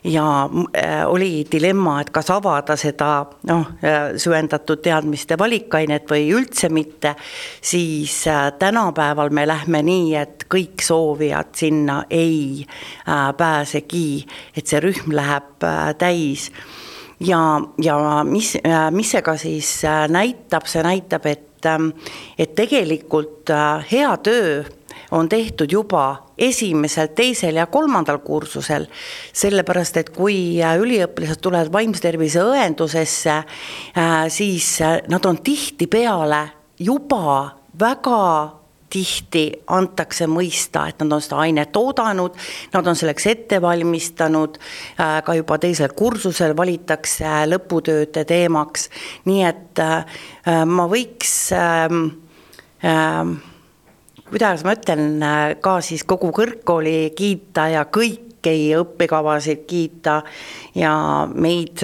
[0.04, 6.70] ja äh, oli dilemma, et kas avada seda noh, äh, süvendatud teadmiste valikainet või üldse
[6.72, 7.14] mitte,
[7.70, 12.64] siis äh, tänapäeval me lähme nii, et kõik soovijad sinna ei
[13.36, 14.26] pääsegi,
[14.56, 15.66] et see rühm läheb
[16.00, 16.48] täis.
[17.20, 18.54] Ja, ja mis,
[18.94, 19.72] mis see ka siis
[20.08, 21.66] näitab, see näitab, et,
[22.38, 23.50] et tegelikult
[23.90, 24.62] hea töö
[25.10, 28.86] on tehtud juba esimesel, teisel ja kolmandal kursusel,
[29.32, 36.42] sellepärast et kui äh, üliõpilased tulevad vaimse tervise õendusesse, äh, siis äh, nad on tihtipeale
[36.78, 38.22] juba väga
[38.88, 42.36] tihti antakse mõista, et nad on seda ainet oodanud,
[42.72, 44.56] nad on selleks ette valmistanud,
[44.96, 48.88] ka juba teisel kursusel valitakse lõputööde teemaks,
[49.28, 49.82] nii et
[50.72, 52.00] ma võiks ähm,
[52.80, 53.36] ähm,
[54.30, 55.20] kuidas ma ütlen,
[55.64, 57.84] ka siis kogu kõrgkooli kiita ja
[58.44, 60.22] kõiki õppekavasid kiita
[60.78, 60.92] ja
[61.34, 61.82] meid,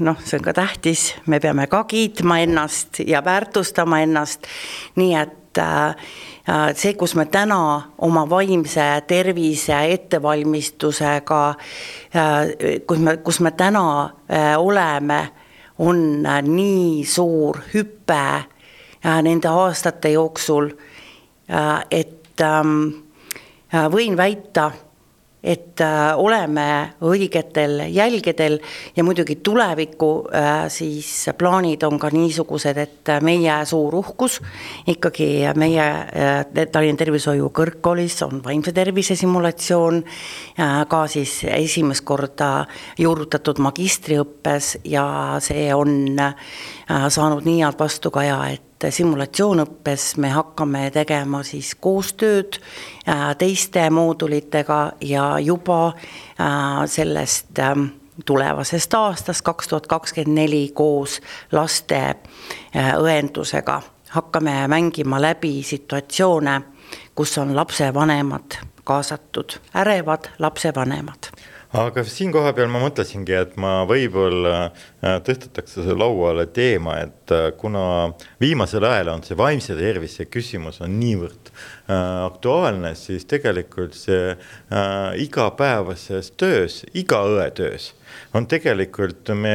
[0.00, 4.48] noh, see on ka tähtis, me peame ka kiitma ennast ja väärtustama ennast,
[4.96, 5.94] nii et äh,
[6.74, 7.60] see, kus me täna
[7.98, 11.42] oma vaimse tervise ettevalmistusega,
[12.16, 12.54] äh,
[12.88, 15.28] kus me, kus me täna äh, oleme,
[15.80, 18.24] on nii suur hüpe
[19.00, 20.74] nende aastate jooksul
[21.50, 23.02] Äh, et ähm,
[23.74, 24.70] äh, võin väita,
[25.42, 28.58] et äh, oleme õigetel jälgedel
[28.96, 30.10] ja muidugi tuleviku
[30.68, 34.38] siis plaanid on ka niisugused, et meie suur uhkus
[34.90, 35.86] ikkagi meie
[36.72, 40.02] Tallinna Tervishoiu Kõrgkoolis on vaimse tervise simulatsioon,
[40.88, 42.66] ka siis esimest korda
[42.98, 45.06] juurutatud magistriõppes ja
[45.42, 46.18] see on
[47.08, 52.58] saanud nii head vastukaja, et simulatsioonõppes me hakkame tegema siis koostööd
[53.08, 57.86] äh, teiste moodulitega ja juba äh, sellest ähm,
[58.24, 61.20] tulevasest aastast, kaks tuhat kakskümmend neli, koos
[61.52, 66.60] laste äh, õendusega hakkame mängima läbi situatsioone,
[67.14, 71.29] kus on lapsevanemad kaasatud, ärevad lapsevanemad
[71.70, 77.82] aga siin kohapeal ma mõtlesingi, et ma võib-olla äh, tõstataks lauale teema, et äh, kuna
[78.42, 81.94] viimasel ajal on see vaimse tervise küsimus on niivõrd äh,
[82.26, 84.34] aktuaalne, siis tegelikult see
[85.20, 87.92] igapäevases töös, iga õe töös
[88.34, 89.54] on tegelikult me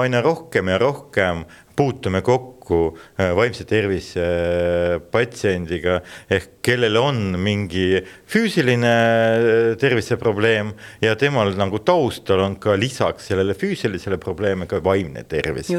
[0.00, 1.44] aina rohkem ja rohkem
[1.76, 10.72] puutume kokku äh, vaimse tervise äh, patsiendiga ehk kellel on mingi füüsiline äh, terviseprobleem
[11.02, 15.70] ja temal nagu taustal on ka lisaks sellele füüsilisele probleemile ka vaimne tervis.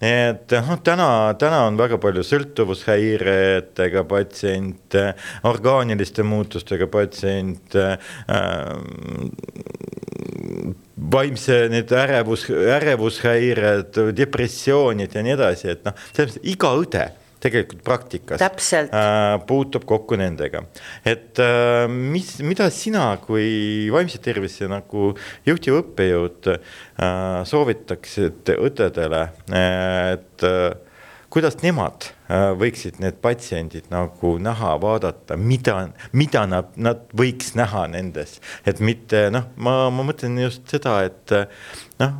[0.00, 5.14] et noh, täna, täna on väga palju sõltuvushäiretega patsiente,
[5.48, 7.86] orgaaniliste muutustega patsiente
[8.28, 8.74] äh,,
[10.98, 17.06] vaimse need ärevus, ärevushäired, depressioonid ja nii edasi, et noh, selles mõttes iga õde
[17.38, 18.90] tegelikult praktikas Täpselt.
[18.90, 20.64] äh, puutub kokku nendega.
[21.06, 25.12] et äh, mis, mida sina kui vaimse tervise nagu
[25.46, 30.70] juhtiv õppejõud äh, soovitaksid õdedele, et äh,
[31.30, 35.78] kuidas nemad äh, võiksid need patsiendid nagu näha, vaadata, mida,
[36.12, 38.36] mida nad, nad võiks näha nendes,
[38.68, 41.32] et mitte noh, ma, ma mõtlen just seda, et
[42.02, 42.18] noh,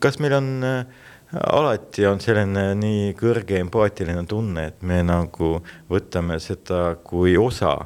[0.00, 1.02] kas meil on äh,
[1.36, 5.58] alati on selline nii kõrge empaatiline tunne, et me nagu
[5.90, 7.76] võtame seda kui osa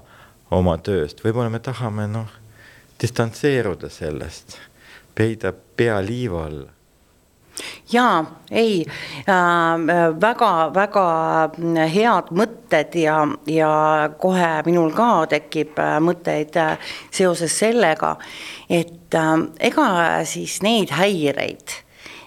[0.54, 2.30] oma tööst, võib-olla me tahame noh,
[3.02, 4.60] distantseeruda sellest,
[5.18, 6.70] peida pea liiva alla
[7.92, 8.84] jaa, ei
[9.28, 11.07] äh,, väga-väga
[11.94, 13.70] head mõtted ja, ja
[14.18, 18.16] kohe minul ka tekib äh, mõtteid äh, seoses sellega,
[18.68, 19.34] et äh,
[19.70, 19.88] ega
[20.28, 21.78] siis neid häireid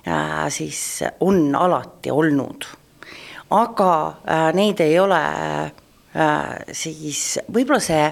[0.07, 2.67] äh, siis on alati olnud.
[3.49, 5.23] aga äh, neid ei ole
[6.15, 8.11] äh, siis võib-olla see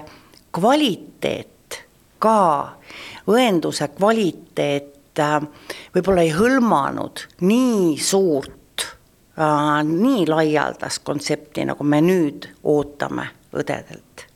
[0.56, 1.82] kvaliteet
[2.18, 2.38] ka,
[3.28, 4.95] õenduse kvaliteet äh,
[5.94, 8.86] võib-olla ei hõlmanud nii suurt,
[9.38, 14.26] äh, nii laialdast kontsepti, nagu me nüüd ootame õdedelt.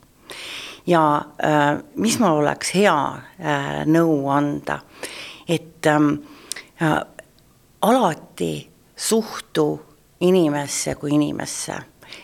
[0.87, 1.03] ja
[1.45, 2.97] äh, mis mul oleks hea
[3.87, 4.81] nõu anda,
[5.49, 6.15] et ähm,
[7.83, 9.81] alati suhtu
[10.21, 11.77] inimesse kui inimesse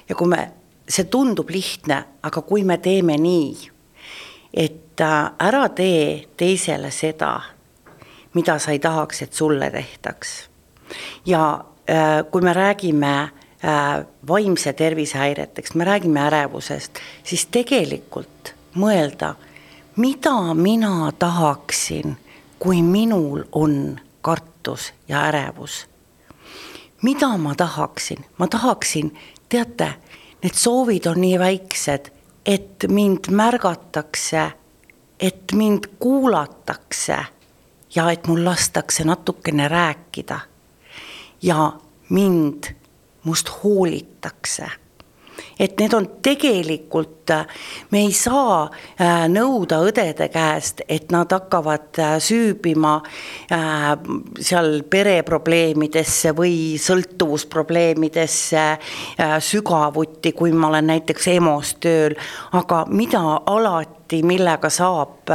[0.08, 0.40] ja kui me,
[0.88, 3.70] see tundub lihtne, aga kui me teeme nii,
[4.52, 7.34] et ära tee teisele seda
[8.36, 10.50] mida sa ei tahaks, et sulle tehtaks.
[11.26, 19.34] ja äh, kui me räägime äh, vaimse tervise häiretest, me räägime ärevusest, siis tegelikult mõelda,
[19.96, 22.16] mida mina tahaksin,
[22.58, 25.86] kui minul on kartus ja ärevus.
[27.02, 29.18] mida ma tahaksin, ma tahaksin,
[29.48, 29.94] teate,
[30.42, 32.12] need soovid on nii väiksed,
[32.46, 34.50] et mind märgatakse,
[35.20, 37.18] et mind kuulatakse
[37.96, 40.40] ja et mul lastakse natukene rääkida
[41.42, 41.72] ja
[42.08, 42.64] mind,
[43.24, 44.66] must hoolitakse.
[45.58, 47.30] Et need on tegelikult,
[47.90, 48.66] me ei saa
[49.00, 53.86] äh, nõuda õdede käest, et nad hakkavad äh, süübima äh,
[54.40, 58.64] seal pereprobleemidesse või sõltuvusprobleemidesse
[59.48, 62.16] sügavuti, kui ma olen näiteks EMO-s tööl,
[62.56, 65.32] aga mida alati millega saab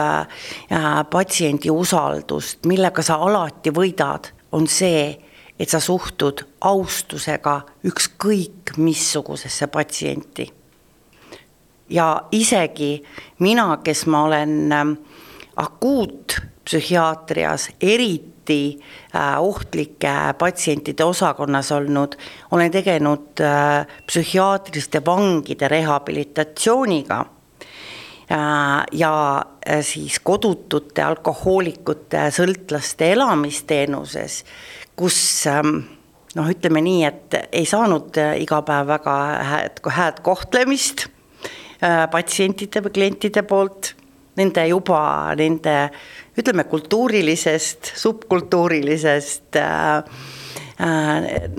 [1.12, 5.18] patsiendi usaldust, millega sa alati võidad, on see,
[5.62, 10.54] et sa suhtud austusega ükskõik missugusesse patsienti.
[11.90, 13.04] ja isegi
[13.40, 14.92] mina, kes ma olen ähm,
[15.56, 18.80] akuutpsühhiaatrias eriti
[19.16, 22.16] äh, ohtlike patsientide osakonnas olnud,
[22.52, 27.26] olen tegelenud äh, psühhiaatriliste vangide rehabilitatsiooniga äh,
[28.32, 29.14] ja
[29.84, 34.38] siis kodutute alkohoolikute sõltlaste elamisteenuses
[35.02, 35.82] kus ähm,
[36.38, 39.16] noh, ütleme nii, et ei saanud äh, iga päev väga
[39.52, 41.08] hääd, hääd kohtlemist
[41.82, 43.96] äh, patsientide või klientide poolt,
[44.40, 45.02] nende juba,
[45.40, 45.76] nende
[46.40, 50.28] ütleme, kultuurilisest, subkultuurilisest äh,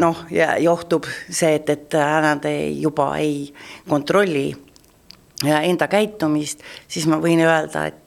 [0.02, 0.24] noh,
[0.62, 3.44] johtub see, et, et nad ei, juba ei
[3.88, 4.48] kontrolli
[5.43, 7.99] enda käitumist, siis ma võin öelda, et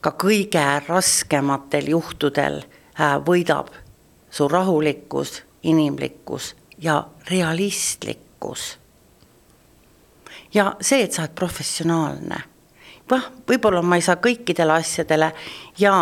[0.00, 2.58] ka kõige raskematel juhtudel
[3.24, 3.70] võidab
[4.30, 8.78] su rahulikkus, inimlikkus ja realistlikkus.
[10.54, 12.40] ja see, et sa oled professionaalne
[13.10, 15.30] noh, võib-olla ma ei saa kõikidele asjadele
[15.78, 15.94] ja,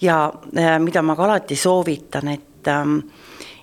[0.00, 0.18] ja
[0.56, 2.98] äh, mida ma ka alati soovitan, et, ähm,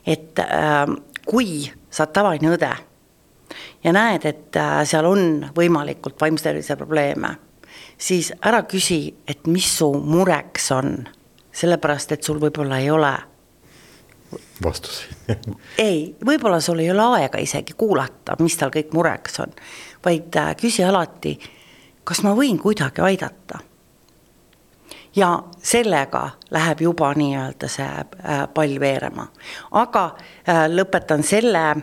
[0.05, 0.85] et äh,
[1.25, 2.71] kui sa oled tavaline õde
[3.83, 7.35] ja näed, et äh, seal on võimalikult vaimse tervise probleeme,
[7.97, 10.97] siis ära küsi, et mis su mureks on,
[11.51, 13.13] sellepärast et sul võib-olla ei ole
[14.63, 15.39] vastuseid
[15.89, 19.55] ei, võib-olla sul ei ole aega isegi kuulata, mis tal kõik mureks on,
[20.05, 21.37] vaid äh, küsi alati,
[22.03, 23.63] kas ma võin kuidagi aidata.
[25.15, 29.27] Ja sellega läheb juba nii-öelda see äh, pall veerema.
[29.71, 30.03] aga
[30.49, 31.75] äh, lõpetan selle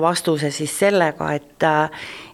[0.00, 1.64] vastuse siis sellega, et,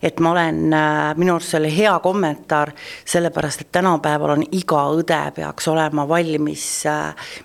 [0.02, 0.74] et ma olen,
[1.16, 2.72] minu arust see oli hea kommentaar,
[3.04, 6.66] sellepärast et tänapäeval on iga õde peaks olema valmis,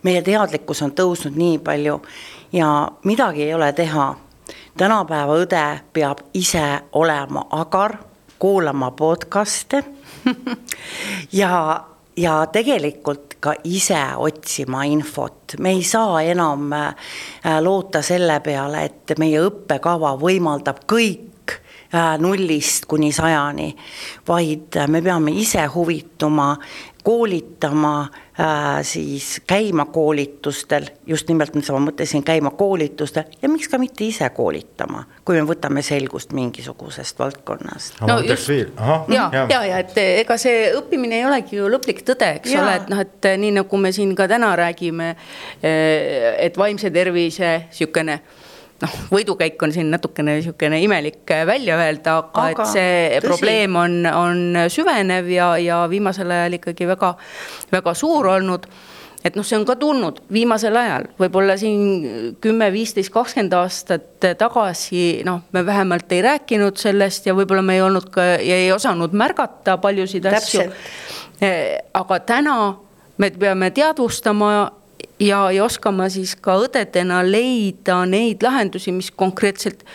[0.03, 1.99] meie teadlikkus on tõusnud nii palju
[2.55, 4.15] ja midagi ei ole teha.
[4.77, 7.97] tänapäeva õde peab ise olema agar,
[8.39, 9.83] kuulama podcast'e
[11.41, 11.83] ja,
[12.17, 16.95] ja tegelikult ka ise otsima infot, me ei saa enam äh,
[17.61, 21.55] loota selle peale, et meie õppekava võimaldab kõik
[21.93, 23.69] äh, nullist kuni sajani,
[24.27, 26.53] vaid me peame ise huvituma,
[27.05, 28.47] koolitama äh,
[28.81, 34.29] siis käima koolitustel, just nimelt, mis ma mõtlesin, käima koolitustel ja miks ka mitte ise
[34.33, 38.01] koolitama, kui me võtame selgust mingisugusest valdkonnast.
[38.01, 42.31] no just, ja, ja, ja, ja et ega see õppimine ei olegi ju lõplik tõde,
[42.39, 42.63] eks ja.
[42.63, 45.11] ole, et noh, et nii nagu me siin ka täna räägime,
[45.61, 48.19] eh, et vaimse tervise niisugune
[48.81, 53.27] noh, võidukäik on siin natukene niisugune imelik välja öelda, aga, et see tõsi.
[53.27, 57.15] probleem on, on süvenev ja, ja viimasel ajal ikkagi väga,
[57.71, 58.67] väga suur olnud
[59.25, 65.23] et noh, see on ka tulnud viimasel ajal, võib-olla siin kümme, viisteist, kakskümmend aastat tagasi
[65.25, 69.15] noh, me vähemalt ei rääkinud sellest ja võib-olla me ei olnud ka ja ei osanud
[69.17, 70.67] märgata paljusid asju.
[71.93, 72.57] aga täna
[73.17, 74.51] me peame teadvustama
[75.19, 79.85] ja, ja oskama siis ka õdedena leida neid lahendusi, mis konkreetselt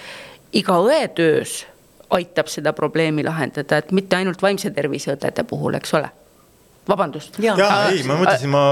[0.57, 1.65] iga õe töös
[2.11, 6.11] aitab seda probleemi lahendada, et mitte ainult vaimse tervise õdede puhul, eks ole
[6.91, 7.39] vabandust.
[7.43, 7.55] ja,
[7.93, 8.65] ei, ma mõtlesin, ma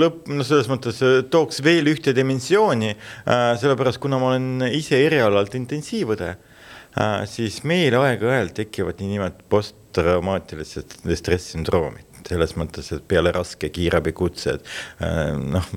[0.00, 3.52] lõpp, no selles mõttes äh, tooks veel ühte dimensiooni äh,.
[3.60, 12.07] sellepärast, kuna ma olen ise erialalt intensiivõde äh,, siis meil aeg-ajalt tekivad niinimetatud posttraumaatilised stress-sündroomid
[12.28, 14.64] selles mõttes, et peale raske kiirabikutsed
[15.04, 15.70] äh, noh,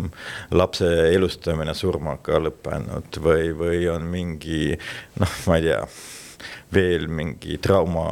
[0.54, 4.74] lapse elustamine surmaga lõppenud või, või on mingi
[5.22, 5.86] noh, ma ei tea
[6.74, 8.06] veel mingi trauma,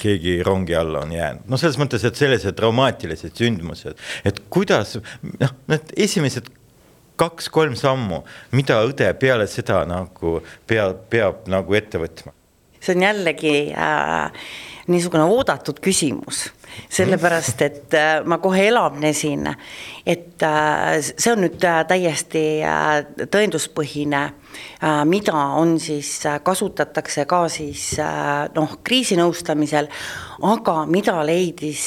[0.00, 5.54] keegi rongi alla on jäänud, no selles mõttes, et sellised traumaatilised sündmused, et kuidas noh,
[5.70, 6.50] need esimesed
[7.20, 8.22] kaks-kolm sammu,
[8.56, 12.34] mida õde peale seda nagu peab, peab nagu ette võtma?
[12.86, 14.50] see on jällegi äh,
[14.92, 16.44] niisugune oodatud küsimus
[16.88, 19.46] sellepärast et äh, ma kohe elavnesin,
[20.06, 22.42] et äh, see on nüüd äh, täiesti
[23.32, 24.22] tõenduspõhine,
[25.04, 26.10] mida on siis,
[26.44, 27.98] kasutatakse ka siis
[28.56, 29.88] noh, kriisinõustamisel,
[30.48, 31.82] aga mida leidis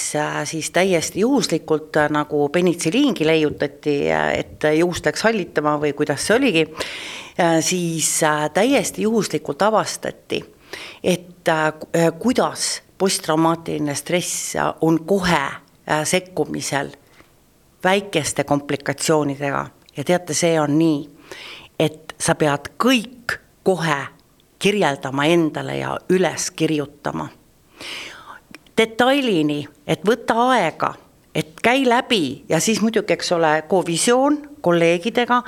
[0.50, 6.68] siis täiesti juhuslikult, nagu penitsiliingi leiutati, et juust läks hallitama või kuidas see oligi,
[7.66, 8.12] siis
[8.54, 10.44] täiesti juhuslikult avastati,
[11.02, 11.50] et
[12.22, 12.70] kuidas
[13.00, 16.92] posttraumaatiline stress on kohe äh, sekkumisel
[17.84, 19.66] väikeste komplikatsioonidega
[19.98, 21.10] ja teate, see on nii,
[21.80, 24.00] et sa pead kõik kohe
[24.60, 27.30] kirjeldama endale ja üles kirjutama.
[28.78, 30.94] detailini, et võta aega,
[31.36, 35.42] et käi läbi ja siis muidugi, eks ole, kovisioon kolleegidega,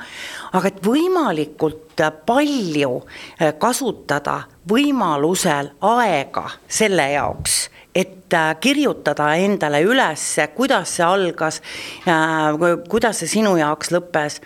[0.52, 7.58] aga et võimalikult palju äh, kasutada võimalusel aega selle jaoks,
[7.94, 10.26] et äh, kirjutada endale üles,
[10.56, 11.62] kuidas see algas,
[12.06, 12.52] äh,
[12.88, 14.40] kuidas see sinu jaoks lõppes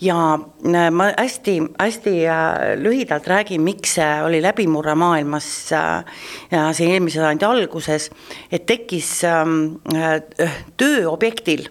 [0.00, 2.14] ja äh, ma hästi-hästi
[2.82, 8.10] lühidalt räägin, miks see oli läbimurre maailmas siin eelmise sajandi alguses,
[8.52, 9.80] et tekkis ähm,
[10.78, 11.68] tööobjektil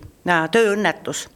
[0.52, 1.28] tööõnnetus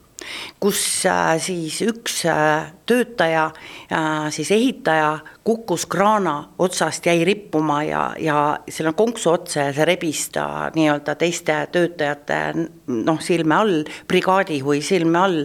[0.60, 3.48] kus äh, siis üks äh, töötaja,
[3.92, 8.38] äh, siis ehitaja kukkus kraana otsast, jäi rippuma ja, ja
[8.70, 10.46] selle konksu otsa ja see rebis ta
[10.76, 12.40] nii-öelda teiste töötajate
[12.88, 15.40] noh, silme all, brigaadijuhi silme all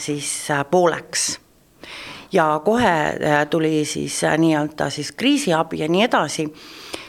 [0.00, 0.30] siis
[0.70, 1.32] pooleks.
[2.32, 2.94] Ja kohe
[3.50, 6.46] tuli siis nii-öelda siis kriisiabi ja nii edasi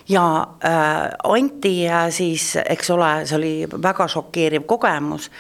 [0.10, 5.32] ja äh, anti äh, siis, eks ole, see oli väga šokeeriv kogemus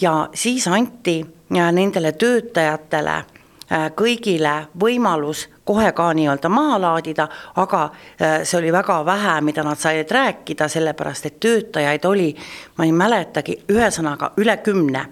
[0.00, 1.20] ja siis anti
[1.56, 8.72] äh, nendele töötajatele äh, kõigile võimalus kohe ka nii-öelda maha laadida, aga äh, see oli
[8.72, 12.30] väga vähe, mida nad said rääkida, sellepärast et töötajaid oli,
[12.76, 15.06] ma ei mäletagi, ühesõnaga üle kümne.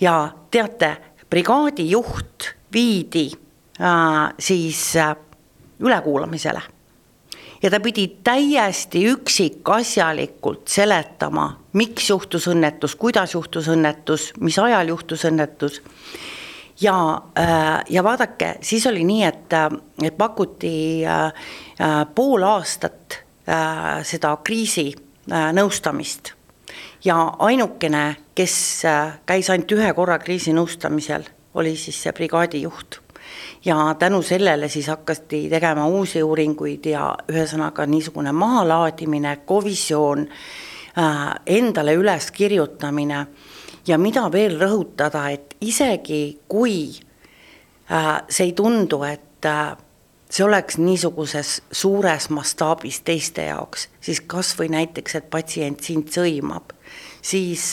[0.00, 0.96] ja teate,
[1.30, 3.30] brigaadijuht viidi
[3.80, 5.16] äh, siis äh,
[5.80, 6.73] ülekuulamisele
[7.64, 15.24] ja ta pidi täiesti üksikasjalikult seletama, miks juhtus õnnetus, kuidas juhtus õnnetus, mis ajal juhtus
[15.24, 15.80] õnnetus.
[16.80, 19.68] ja, äh, ja vaadake, siis oli nii, et, äh,
[20.02, 21.32] et pakuti äh,
[22.14, 23.20] pool aastat
[24.02, 24.94] seda kriisi
[25.28, 26.30] nõustamist
[27.04, 28.54] ja ainukene, kes
[29.28, 33.03] käis ainult ühe korra kriisinõustamisel, oli siis see brigaadijuht
[33.64, 40.26] ja tänu sellele siis hakati tegema uusi uuringuid ja ühesõnaga niisugune mahalaadimine, kovisioon,
[40.98, 43.26] äh, endale üles kirjutamine
[43.86, 46.92] ja mida veel rõhutada, et isegi kui
[47.92, 49.76] äh, see ei tundu, et äh,
[50.30, 56.74] see oleks niisuguses suures mastaabis teiste jaoks, siis kas või näiteks, et patsient sind sõimab,
[57.22, 57.72] siis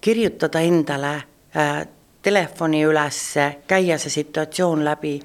[0.00, 1.18] kirjutada endale
[2.22, 3.18] telefoni üles,
[3.66, 5.16] käia see situatsioon läbi,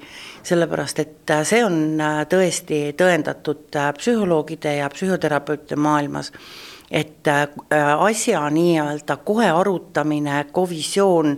[0.42, 6.32] sellepärast et äh, see on äh, tõesti tõendatud äh, psühholoogide ja psühhoterapeutide maailmas,
[6.90, 7.28] et
[8.00, 11.34] asja nii-öelda kohe arutamine, kovisioon,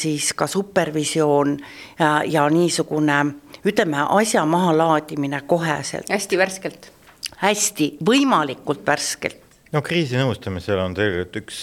[0.00, 1.58] siis ka supervisioon
[2.24, 3.18] ja niisugune
[3.68, 6.08] ütleme, asja mahalaadimine koheselt.
[6.08, 6.88] hästi värskelt.
[7.36, 9.44] hästi, võimalikult värskelt
[9.76, 11.62] no kriisinõustamisel on tegelikult üks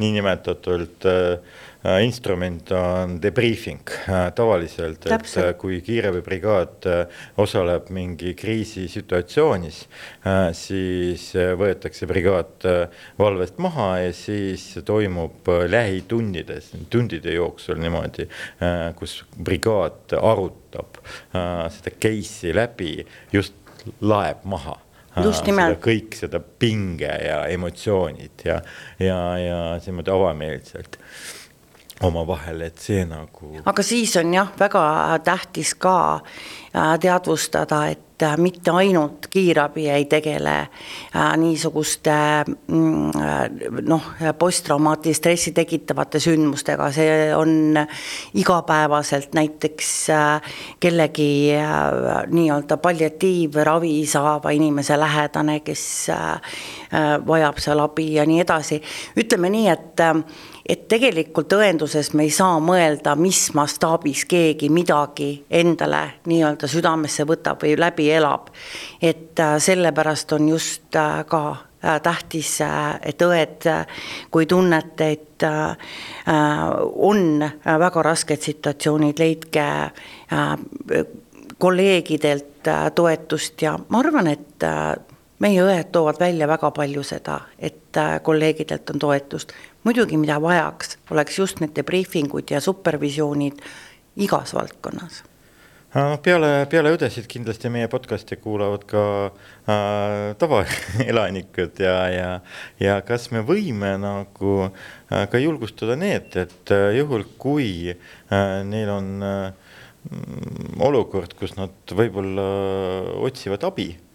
[0.00, 1.58] niinimetatult äh, äh,
[2.02, 3.80] instrument on debriefing.
[4.08, 9.80] Äh, tavaliselt, et äh, kui kiirabibrigaad äh, osaleb mingi kriisisituatsioonis
[10.26, 17.80] äh,, siis äh, võetakse brigaad äh, valvest maha ja siis toimub äh, lähitundides, tundide jooksul
[17.80, 22.94] niimoodi äh,, kus brigaad arutab äh, seda case'i läbi,
[23.32, 23.56] just
[24.04, 24.76] laeb maha
[25.24, 25.80] Just nimelt.
[25.82, 28.60] kõik seda pinge ja emotsioonid ja,
[29.02, 31.00] ja, ja niimoodi avameelselt
[32.02, 33.50] omavahel, et see nagu.
[33.64, 34.82] aga siis on jah, väga
[35.24, 42.14] tähtis ka äh, teadvustada, et äh, mitte ainult kiirabi ei tegele äh, niisuguste
[42.46, 47.76] mm, noh, posttraumaatilist stressi tekitavate sündmustega, see on
[48.34, 49.90] igapäevaselt näiteks
[50.80, 51.30] kellegi
[52.32, 55.84] nii-öelda palliatiivravi saava inimese lähedane, kes
[57.26, 58.80] vajab seal abi ja nii edasi.
[59.20, 60.08] ütleme nii, et
[60.70, 67.64] et tegelikult õenduses me ei saa mõelda, mis mastaabis keegi midagi endale nii-öelda südamesse võtab
[67.64, 68.52] või läbi elab.
[69.02, 72.58] et äh, sellepärast on just äh, ka äh, tähtis,
[73.02, 73.66] et õed,
[74.30, 75.42] kui tunnete, et
[77.00, 79.64] on väga rasked situatsioonid, leidke
[81.58, 84.68] kolleegidelt toetust ja ma arvan, et
[85.40, 89.54] meie õed toovad välja väga palju seda, et kolleegidelt on toetust.
[89.84, 93.62] Muidugi, mida vajaks, oleks just need debriefingud ja supervisioonid
[94.20, 95.22] igas valdkonnas.
[95.90, 102.28] Noh, peale, peale õdesid kindlasti meie podcast'i kuulavad ka äh, tavaelanikud ja, ja,
[102.78, 108.92] ja kas me võime nagu äh, ka julgustada need, et äh, juhul, kui äh, neil
[108.94, 109.74] on äh,
[110.78, 112.46] olukord, kus nad võib-olla
[113.26, 114.09] otsivad abi äh,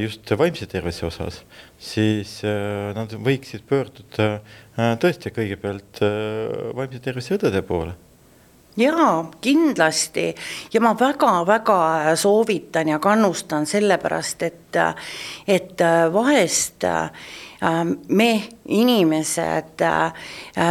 [0.00, 1.42] just vaimse tervise osas,
[1.78, 7.94] siis äh, nad võiksid pöörduda äh, tõesti kõigepealt äh, vaimse tervise õdede poole.
[8.74, 10.32] Jaa, kindlasti.
[10.74, 14.63] Ja ma väga-väga soovitan ja kannustan sellepärast, et,
[15.46, 16.86] et vahest
[18.08, 18.30] me,
[18.68, 19.82] inimesed,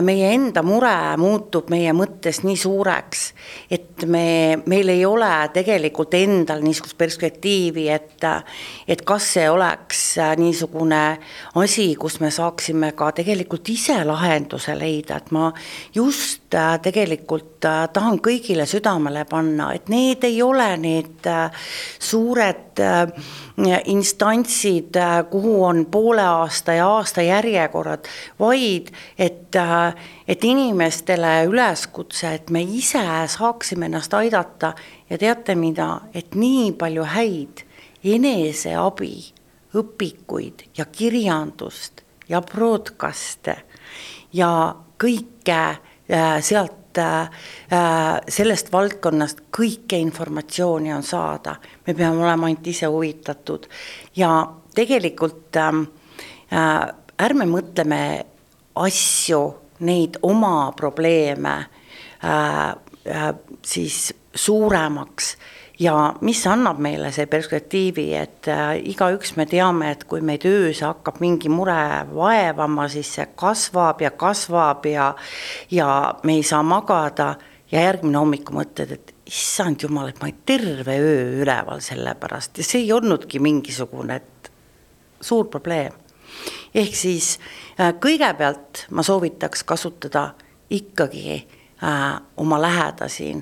[0.01, 3.23] meie enda mure muutub meie mõttes nii suureks,
[3.73, 8.27] et me, meil ei ole tegelikult endal niisugust perspektiivi, et,
[8.87, 10.03] et kas see oleks
[10.41, 11.01] niisugune
[11.61, 15.49] asi, kus me saaksime ka tegelikult ise lahenduse leida, et ma
[15.95, 21.29] just tegelikult tahan kõigile südamele panna, et need ei ole need
[21.99, 22.83] suured
[23.85, 24.97] instantsid,
[25.29, 28.05] kuhu on poole aasta ja aasta järjekorrad,
[28.39, 28.89] vaid
[29.19, 29.55] et,
[30.27, 34.73] et inimestele üleskutse, et me ise saaksime ennast aidata.
[35.09, 37.65] Ja teate mida, et nii palju häid
[38.03, 39.13] eneseabi
[39.77, 43.57] õpikuid ja kirjandust ja broadcast'e
[44.33, 44.49] ja
[44.97, 45.61] kõike
[46.41, 46.82] sealt
[48.29, 51.55] sellest valdkonnast kõike informatsiooni on saada,
[51.87, 53.65] me peame olema ainult ise huvitatud.
[54.15, 54.29] Ja
[54.75, 55.73] tegelikult äh,
[57.23, 58.01] ärme mõtleme
[58.75, 59.41] asju,
[59.83, 61.55] neid oma probleeme
[62.23, 62.69] äh,
[63.07, 63.33] äh,
[63.65, 65.35] siis suuremaks
[65.79, 70.83] ja mis annab meile see perspektiivi, et äh, igaüks me teame, et kui meid öös
[70.85, 71.77] hakkab mingi mure
[72.13, 75.13] vaevama, siis see kasvab ja kasvab ja
[75.71, 75.89] ja
[76.23, 77.35] me ei saa magada
[77.71, 82.57] ja järgmine hommik mõtled, et issand jumal, et ma olin terve öö üleval selle pärast
[82.57, 84.21] ja see ei olnudki mingisugune
[85.21, 85.93] suur probleem.
[86.75, 87.39] ehk siis
[87.79, 90.33] äh, kõigepealt ma soovitaks kasutada
[90.69, 91.47] ikkagi
[91.83, 93.33] äh, oma lähedasi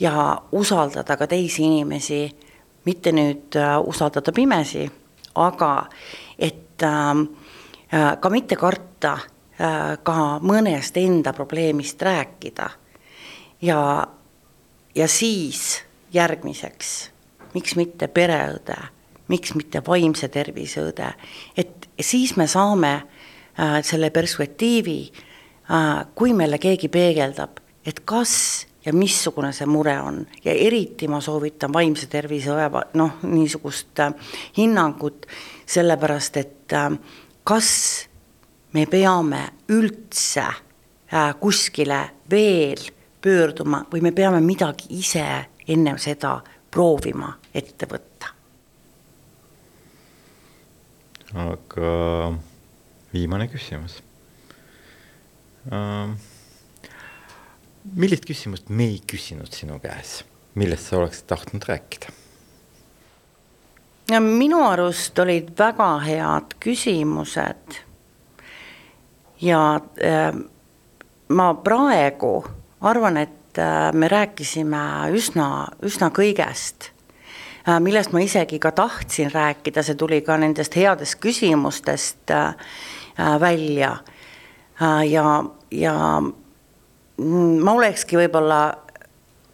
[0.00, 2.28] ja usaldada ka teisi inimesi,
[2.84, 4.84] mitte nüüd äh, usaldada pimesi,
[5.34, 5.86] aga
[6.38, 12.70] et äh, ka mitte karta äh, ka mõnest enda probleemist rääkida.
[13.62, 14.06] ja,
[14.94, 15.82] ja siis
[16.12, 17.10] järgmiseks,
[17.54, 18.76] miks mitte pereõde,
[19.28, 21.14] miks mitte vaimse tervise õde,
[21.56, 23.02] et siis me saame
[23.82, 25.12] selle perspektiivi
[26.14, 31.72] kui meile keegi peegeldab, et kas ja missugune see mure on ja eriti ma soovitan
[31.72, 32.68] vaimse tervise õe
[32.98, 34.12] noh, niisugust äh,
[34.56, 35.26] hinnangut,
[35.66, 36.90] sellepärast et äh,
[37.44, 37.70] kas
[38.74, 42.82] me peame üldse äh, kuskile veel
[43.24, 45.24] pöörduma või me peame midagi ise
[45.68, 46.36] ennem seda
[46.70, 48.32] proovima ette võtta.
[51.34, 51.88] aga
[53.10, 53.96] viimane küsimus
[55.66, 56.12] um
[57.92, 60.22] millist küsimust me ei küsinud sinu käes,
[60.56, 62.12] millest sa oleksid tahtnud rääkida?
[64.10, 67.78] ja minu arust olid väga head küsimused.
[69.40, 70.34] ja äh,
[71.28, 72.44] ma praegu
[72.80, 76.90] arvan, et äh, me rääkisime üsna, üsna kõigest
[77.68, 82.54] äh,, millest ma isegi ka tahtsin rääkida, see tuli ka nendest headest küsimustest äh,
[83.18, 83.96] äh välja
[84.80, 85.04] äh,.
[85.10, 85.94] ja, ja
[87.18, 88.60] ma olekski võib-olla,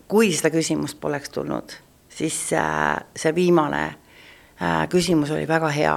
[0.09, 1.75] kui seda küsimust poleks tulnud,
[2.09, 5.97] siis äh, see viimane äh, küsimus oli väga hea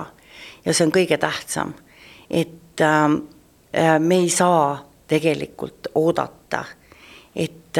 [0.66, 1.74] ja see on kõige tähtsam,
[2.30, 3.06] et äh,
[3.74, 6.64] äh me ei saa tegelikult oodata,
[7.36, 7.78] et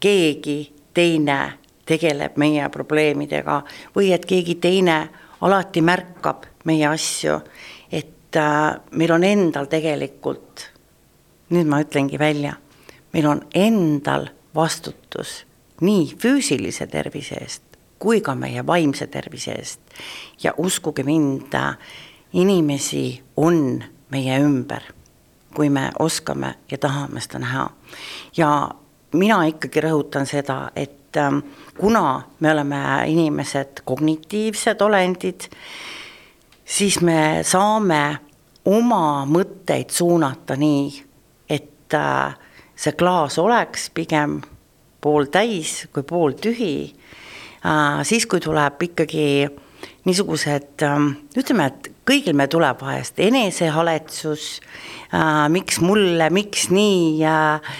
[0.00, 0.58] keegi
[0.94, 1.38] teine
[1.86, 3.60] tegeleb meie probleemidega
[3.94, 4.96] või et keegi teine
[5.40, 7.36] alati märkab meie asju,
[7.90, 8.36] et
[8.90, 10.66] meil on endal tegelikult,
[11.50, 12.56] nüüd ma ütlengi välja,
[13.12, 15.44] meil on endal vastutus
[15.80, 17.62] nii füüsilise tervise eest
[17.98, 19.80] kui ka meie vaimse tervise eest.
[20.42, 21.52] ja uskuge mind,
[22.32, 24.82] inimesi on meie ümber
[25.54, 27.70] kui me oskame ja tahame seda näha.
[28.36, 28.70] ja
[29.12, 31.38] mina ikkagi rõhutan seda, et ähm,
[31.78, 35.48] kuna me oleme inimesed kognitiivsed olendid,
[36.64, 38.18] siis me saame
[38.64, 41.02] oma mõtteid suunata nii,
[41.50, 42.36] et äh,
[42.80, 44.40] see klaas oleks pigem
[45.00, 46.74] pooltäis kui pooltühi.
[47.60, 49.48] Äh, siis, kui tuleb ikkagi
[50.04, 54.46] niisugused, ähm, ütleme, et kõigil meil tuleb vahest enesehaletsus
[55.12, 57.74] äh,, miks mulle, miks nii äh,,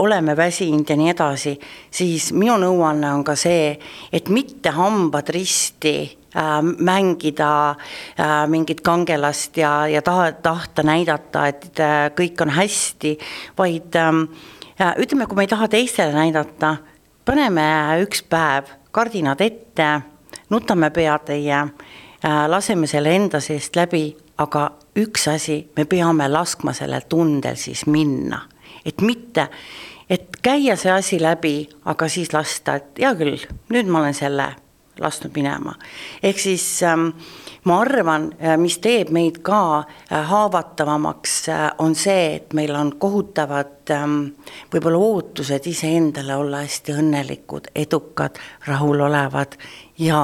[0.00, 1.56] oleme väsinud ja nii edasi,
[1.92, 3.74] siis minu nõuanne on ka see,
[4.12, 5.98] et mitte hambad risti
[6.78, 13.16] mängida äh, mingit kangelast ja, ja taha, tahta näidata, et äh, kõik on hästi,
[13.58, 16.76] vaid äh, ütleme, kui me ei taha teistele näidata,
[17.24, 17.64] paneme
[18.04, 19.88] üks päev kardinad ette,
[20.50, 27.08] nutame peatäie äh,, laseme selle enda seest läbi, aga üks asi, me peame laskma sellel
[27.08, 28.42] tundel siis minna,
[28.84, 29.48] et mitte,
[30.10, 34.52] et käia see asi läbi, aga siis lasta, et hea küll, nüüd ma olen selle
[35.00, 35.74] lasknud minema.
[36.22, 37.10] ehk siis ähm,
[37.66, 42.92] ma arvan, äh, mis teeb meid ka äh, haavatavamaks, äh, on see, et meil on
[43.02, 44.18] kohutavad ähm,
[44.72, 49.58] võib-olla ootused iseendale olla hästi õnnelikud, edukad, rahulolevad
[49.98, 50.22] ja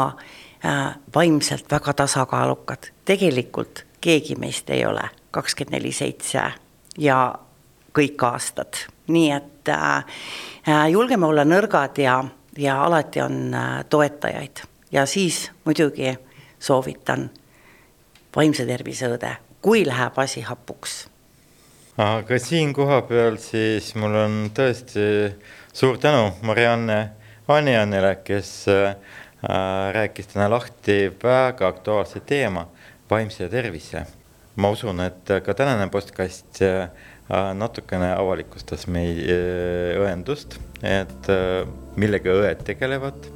[1.15, 2.93] vaimselt väga tasakaalukad.
[3.05, 5.03] tegelikult keegi meist ei ole
[5.35, 6.43] kakskümmend neli seitse
[6.99, 7.17] ja
[7.91, 8.79] kõik aastad,
[9.11, 9.73] nii et
[10.93, 12.21] julgeme olla nõrgad ja,
[12.59, 16.19] ja alati on äh, toetajaid ja siis muidugi
[16.59, 17.31] soovitan
[18.37, 21.07] vaimse tervise õde, kui läheb asi hapuks.
[21.99, 25.35] aga siin kohapeal siis mul on tõesti
[25.73, 27.11] suur tänu Marianne
[27.49, 28.97] Anijannele, kes äh,
[29.93, 32.69] rääkis täna lahti väga aktuaalse teema
[33.11, 34.07] vaimse tervise.
[34.57, 36.89] ma usun, et ka tänane podcast äh,
[37.31, 41.63] natukene avalikustas meie äh, õendust, et äh,
[41.97, 43.29] millega õed tegelevad,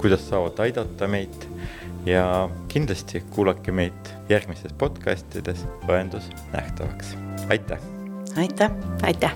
[0.00, 1.48] kuidas saavad aidata meid
[2.08, 7.16] ja kindlasti kuulake meid järgmistes podcastides Õendus nähtavaks.
[7.50, 7.80] aitäh!
[8.36, 8.70] aitäh!
[9.02, 9.34] aitäh!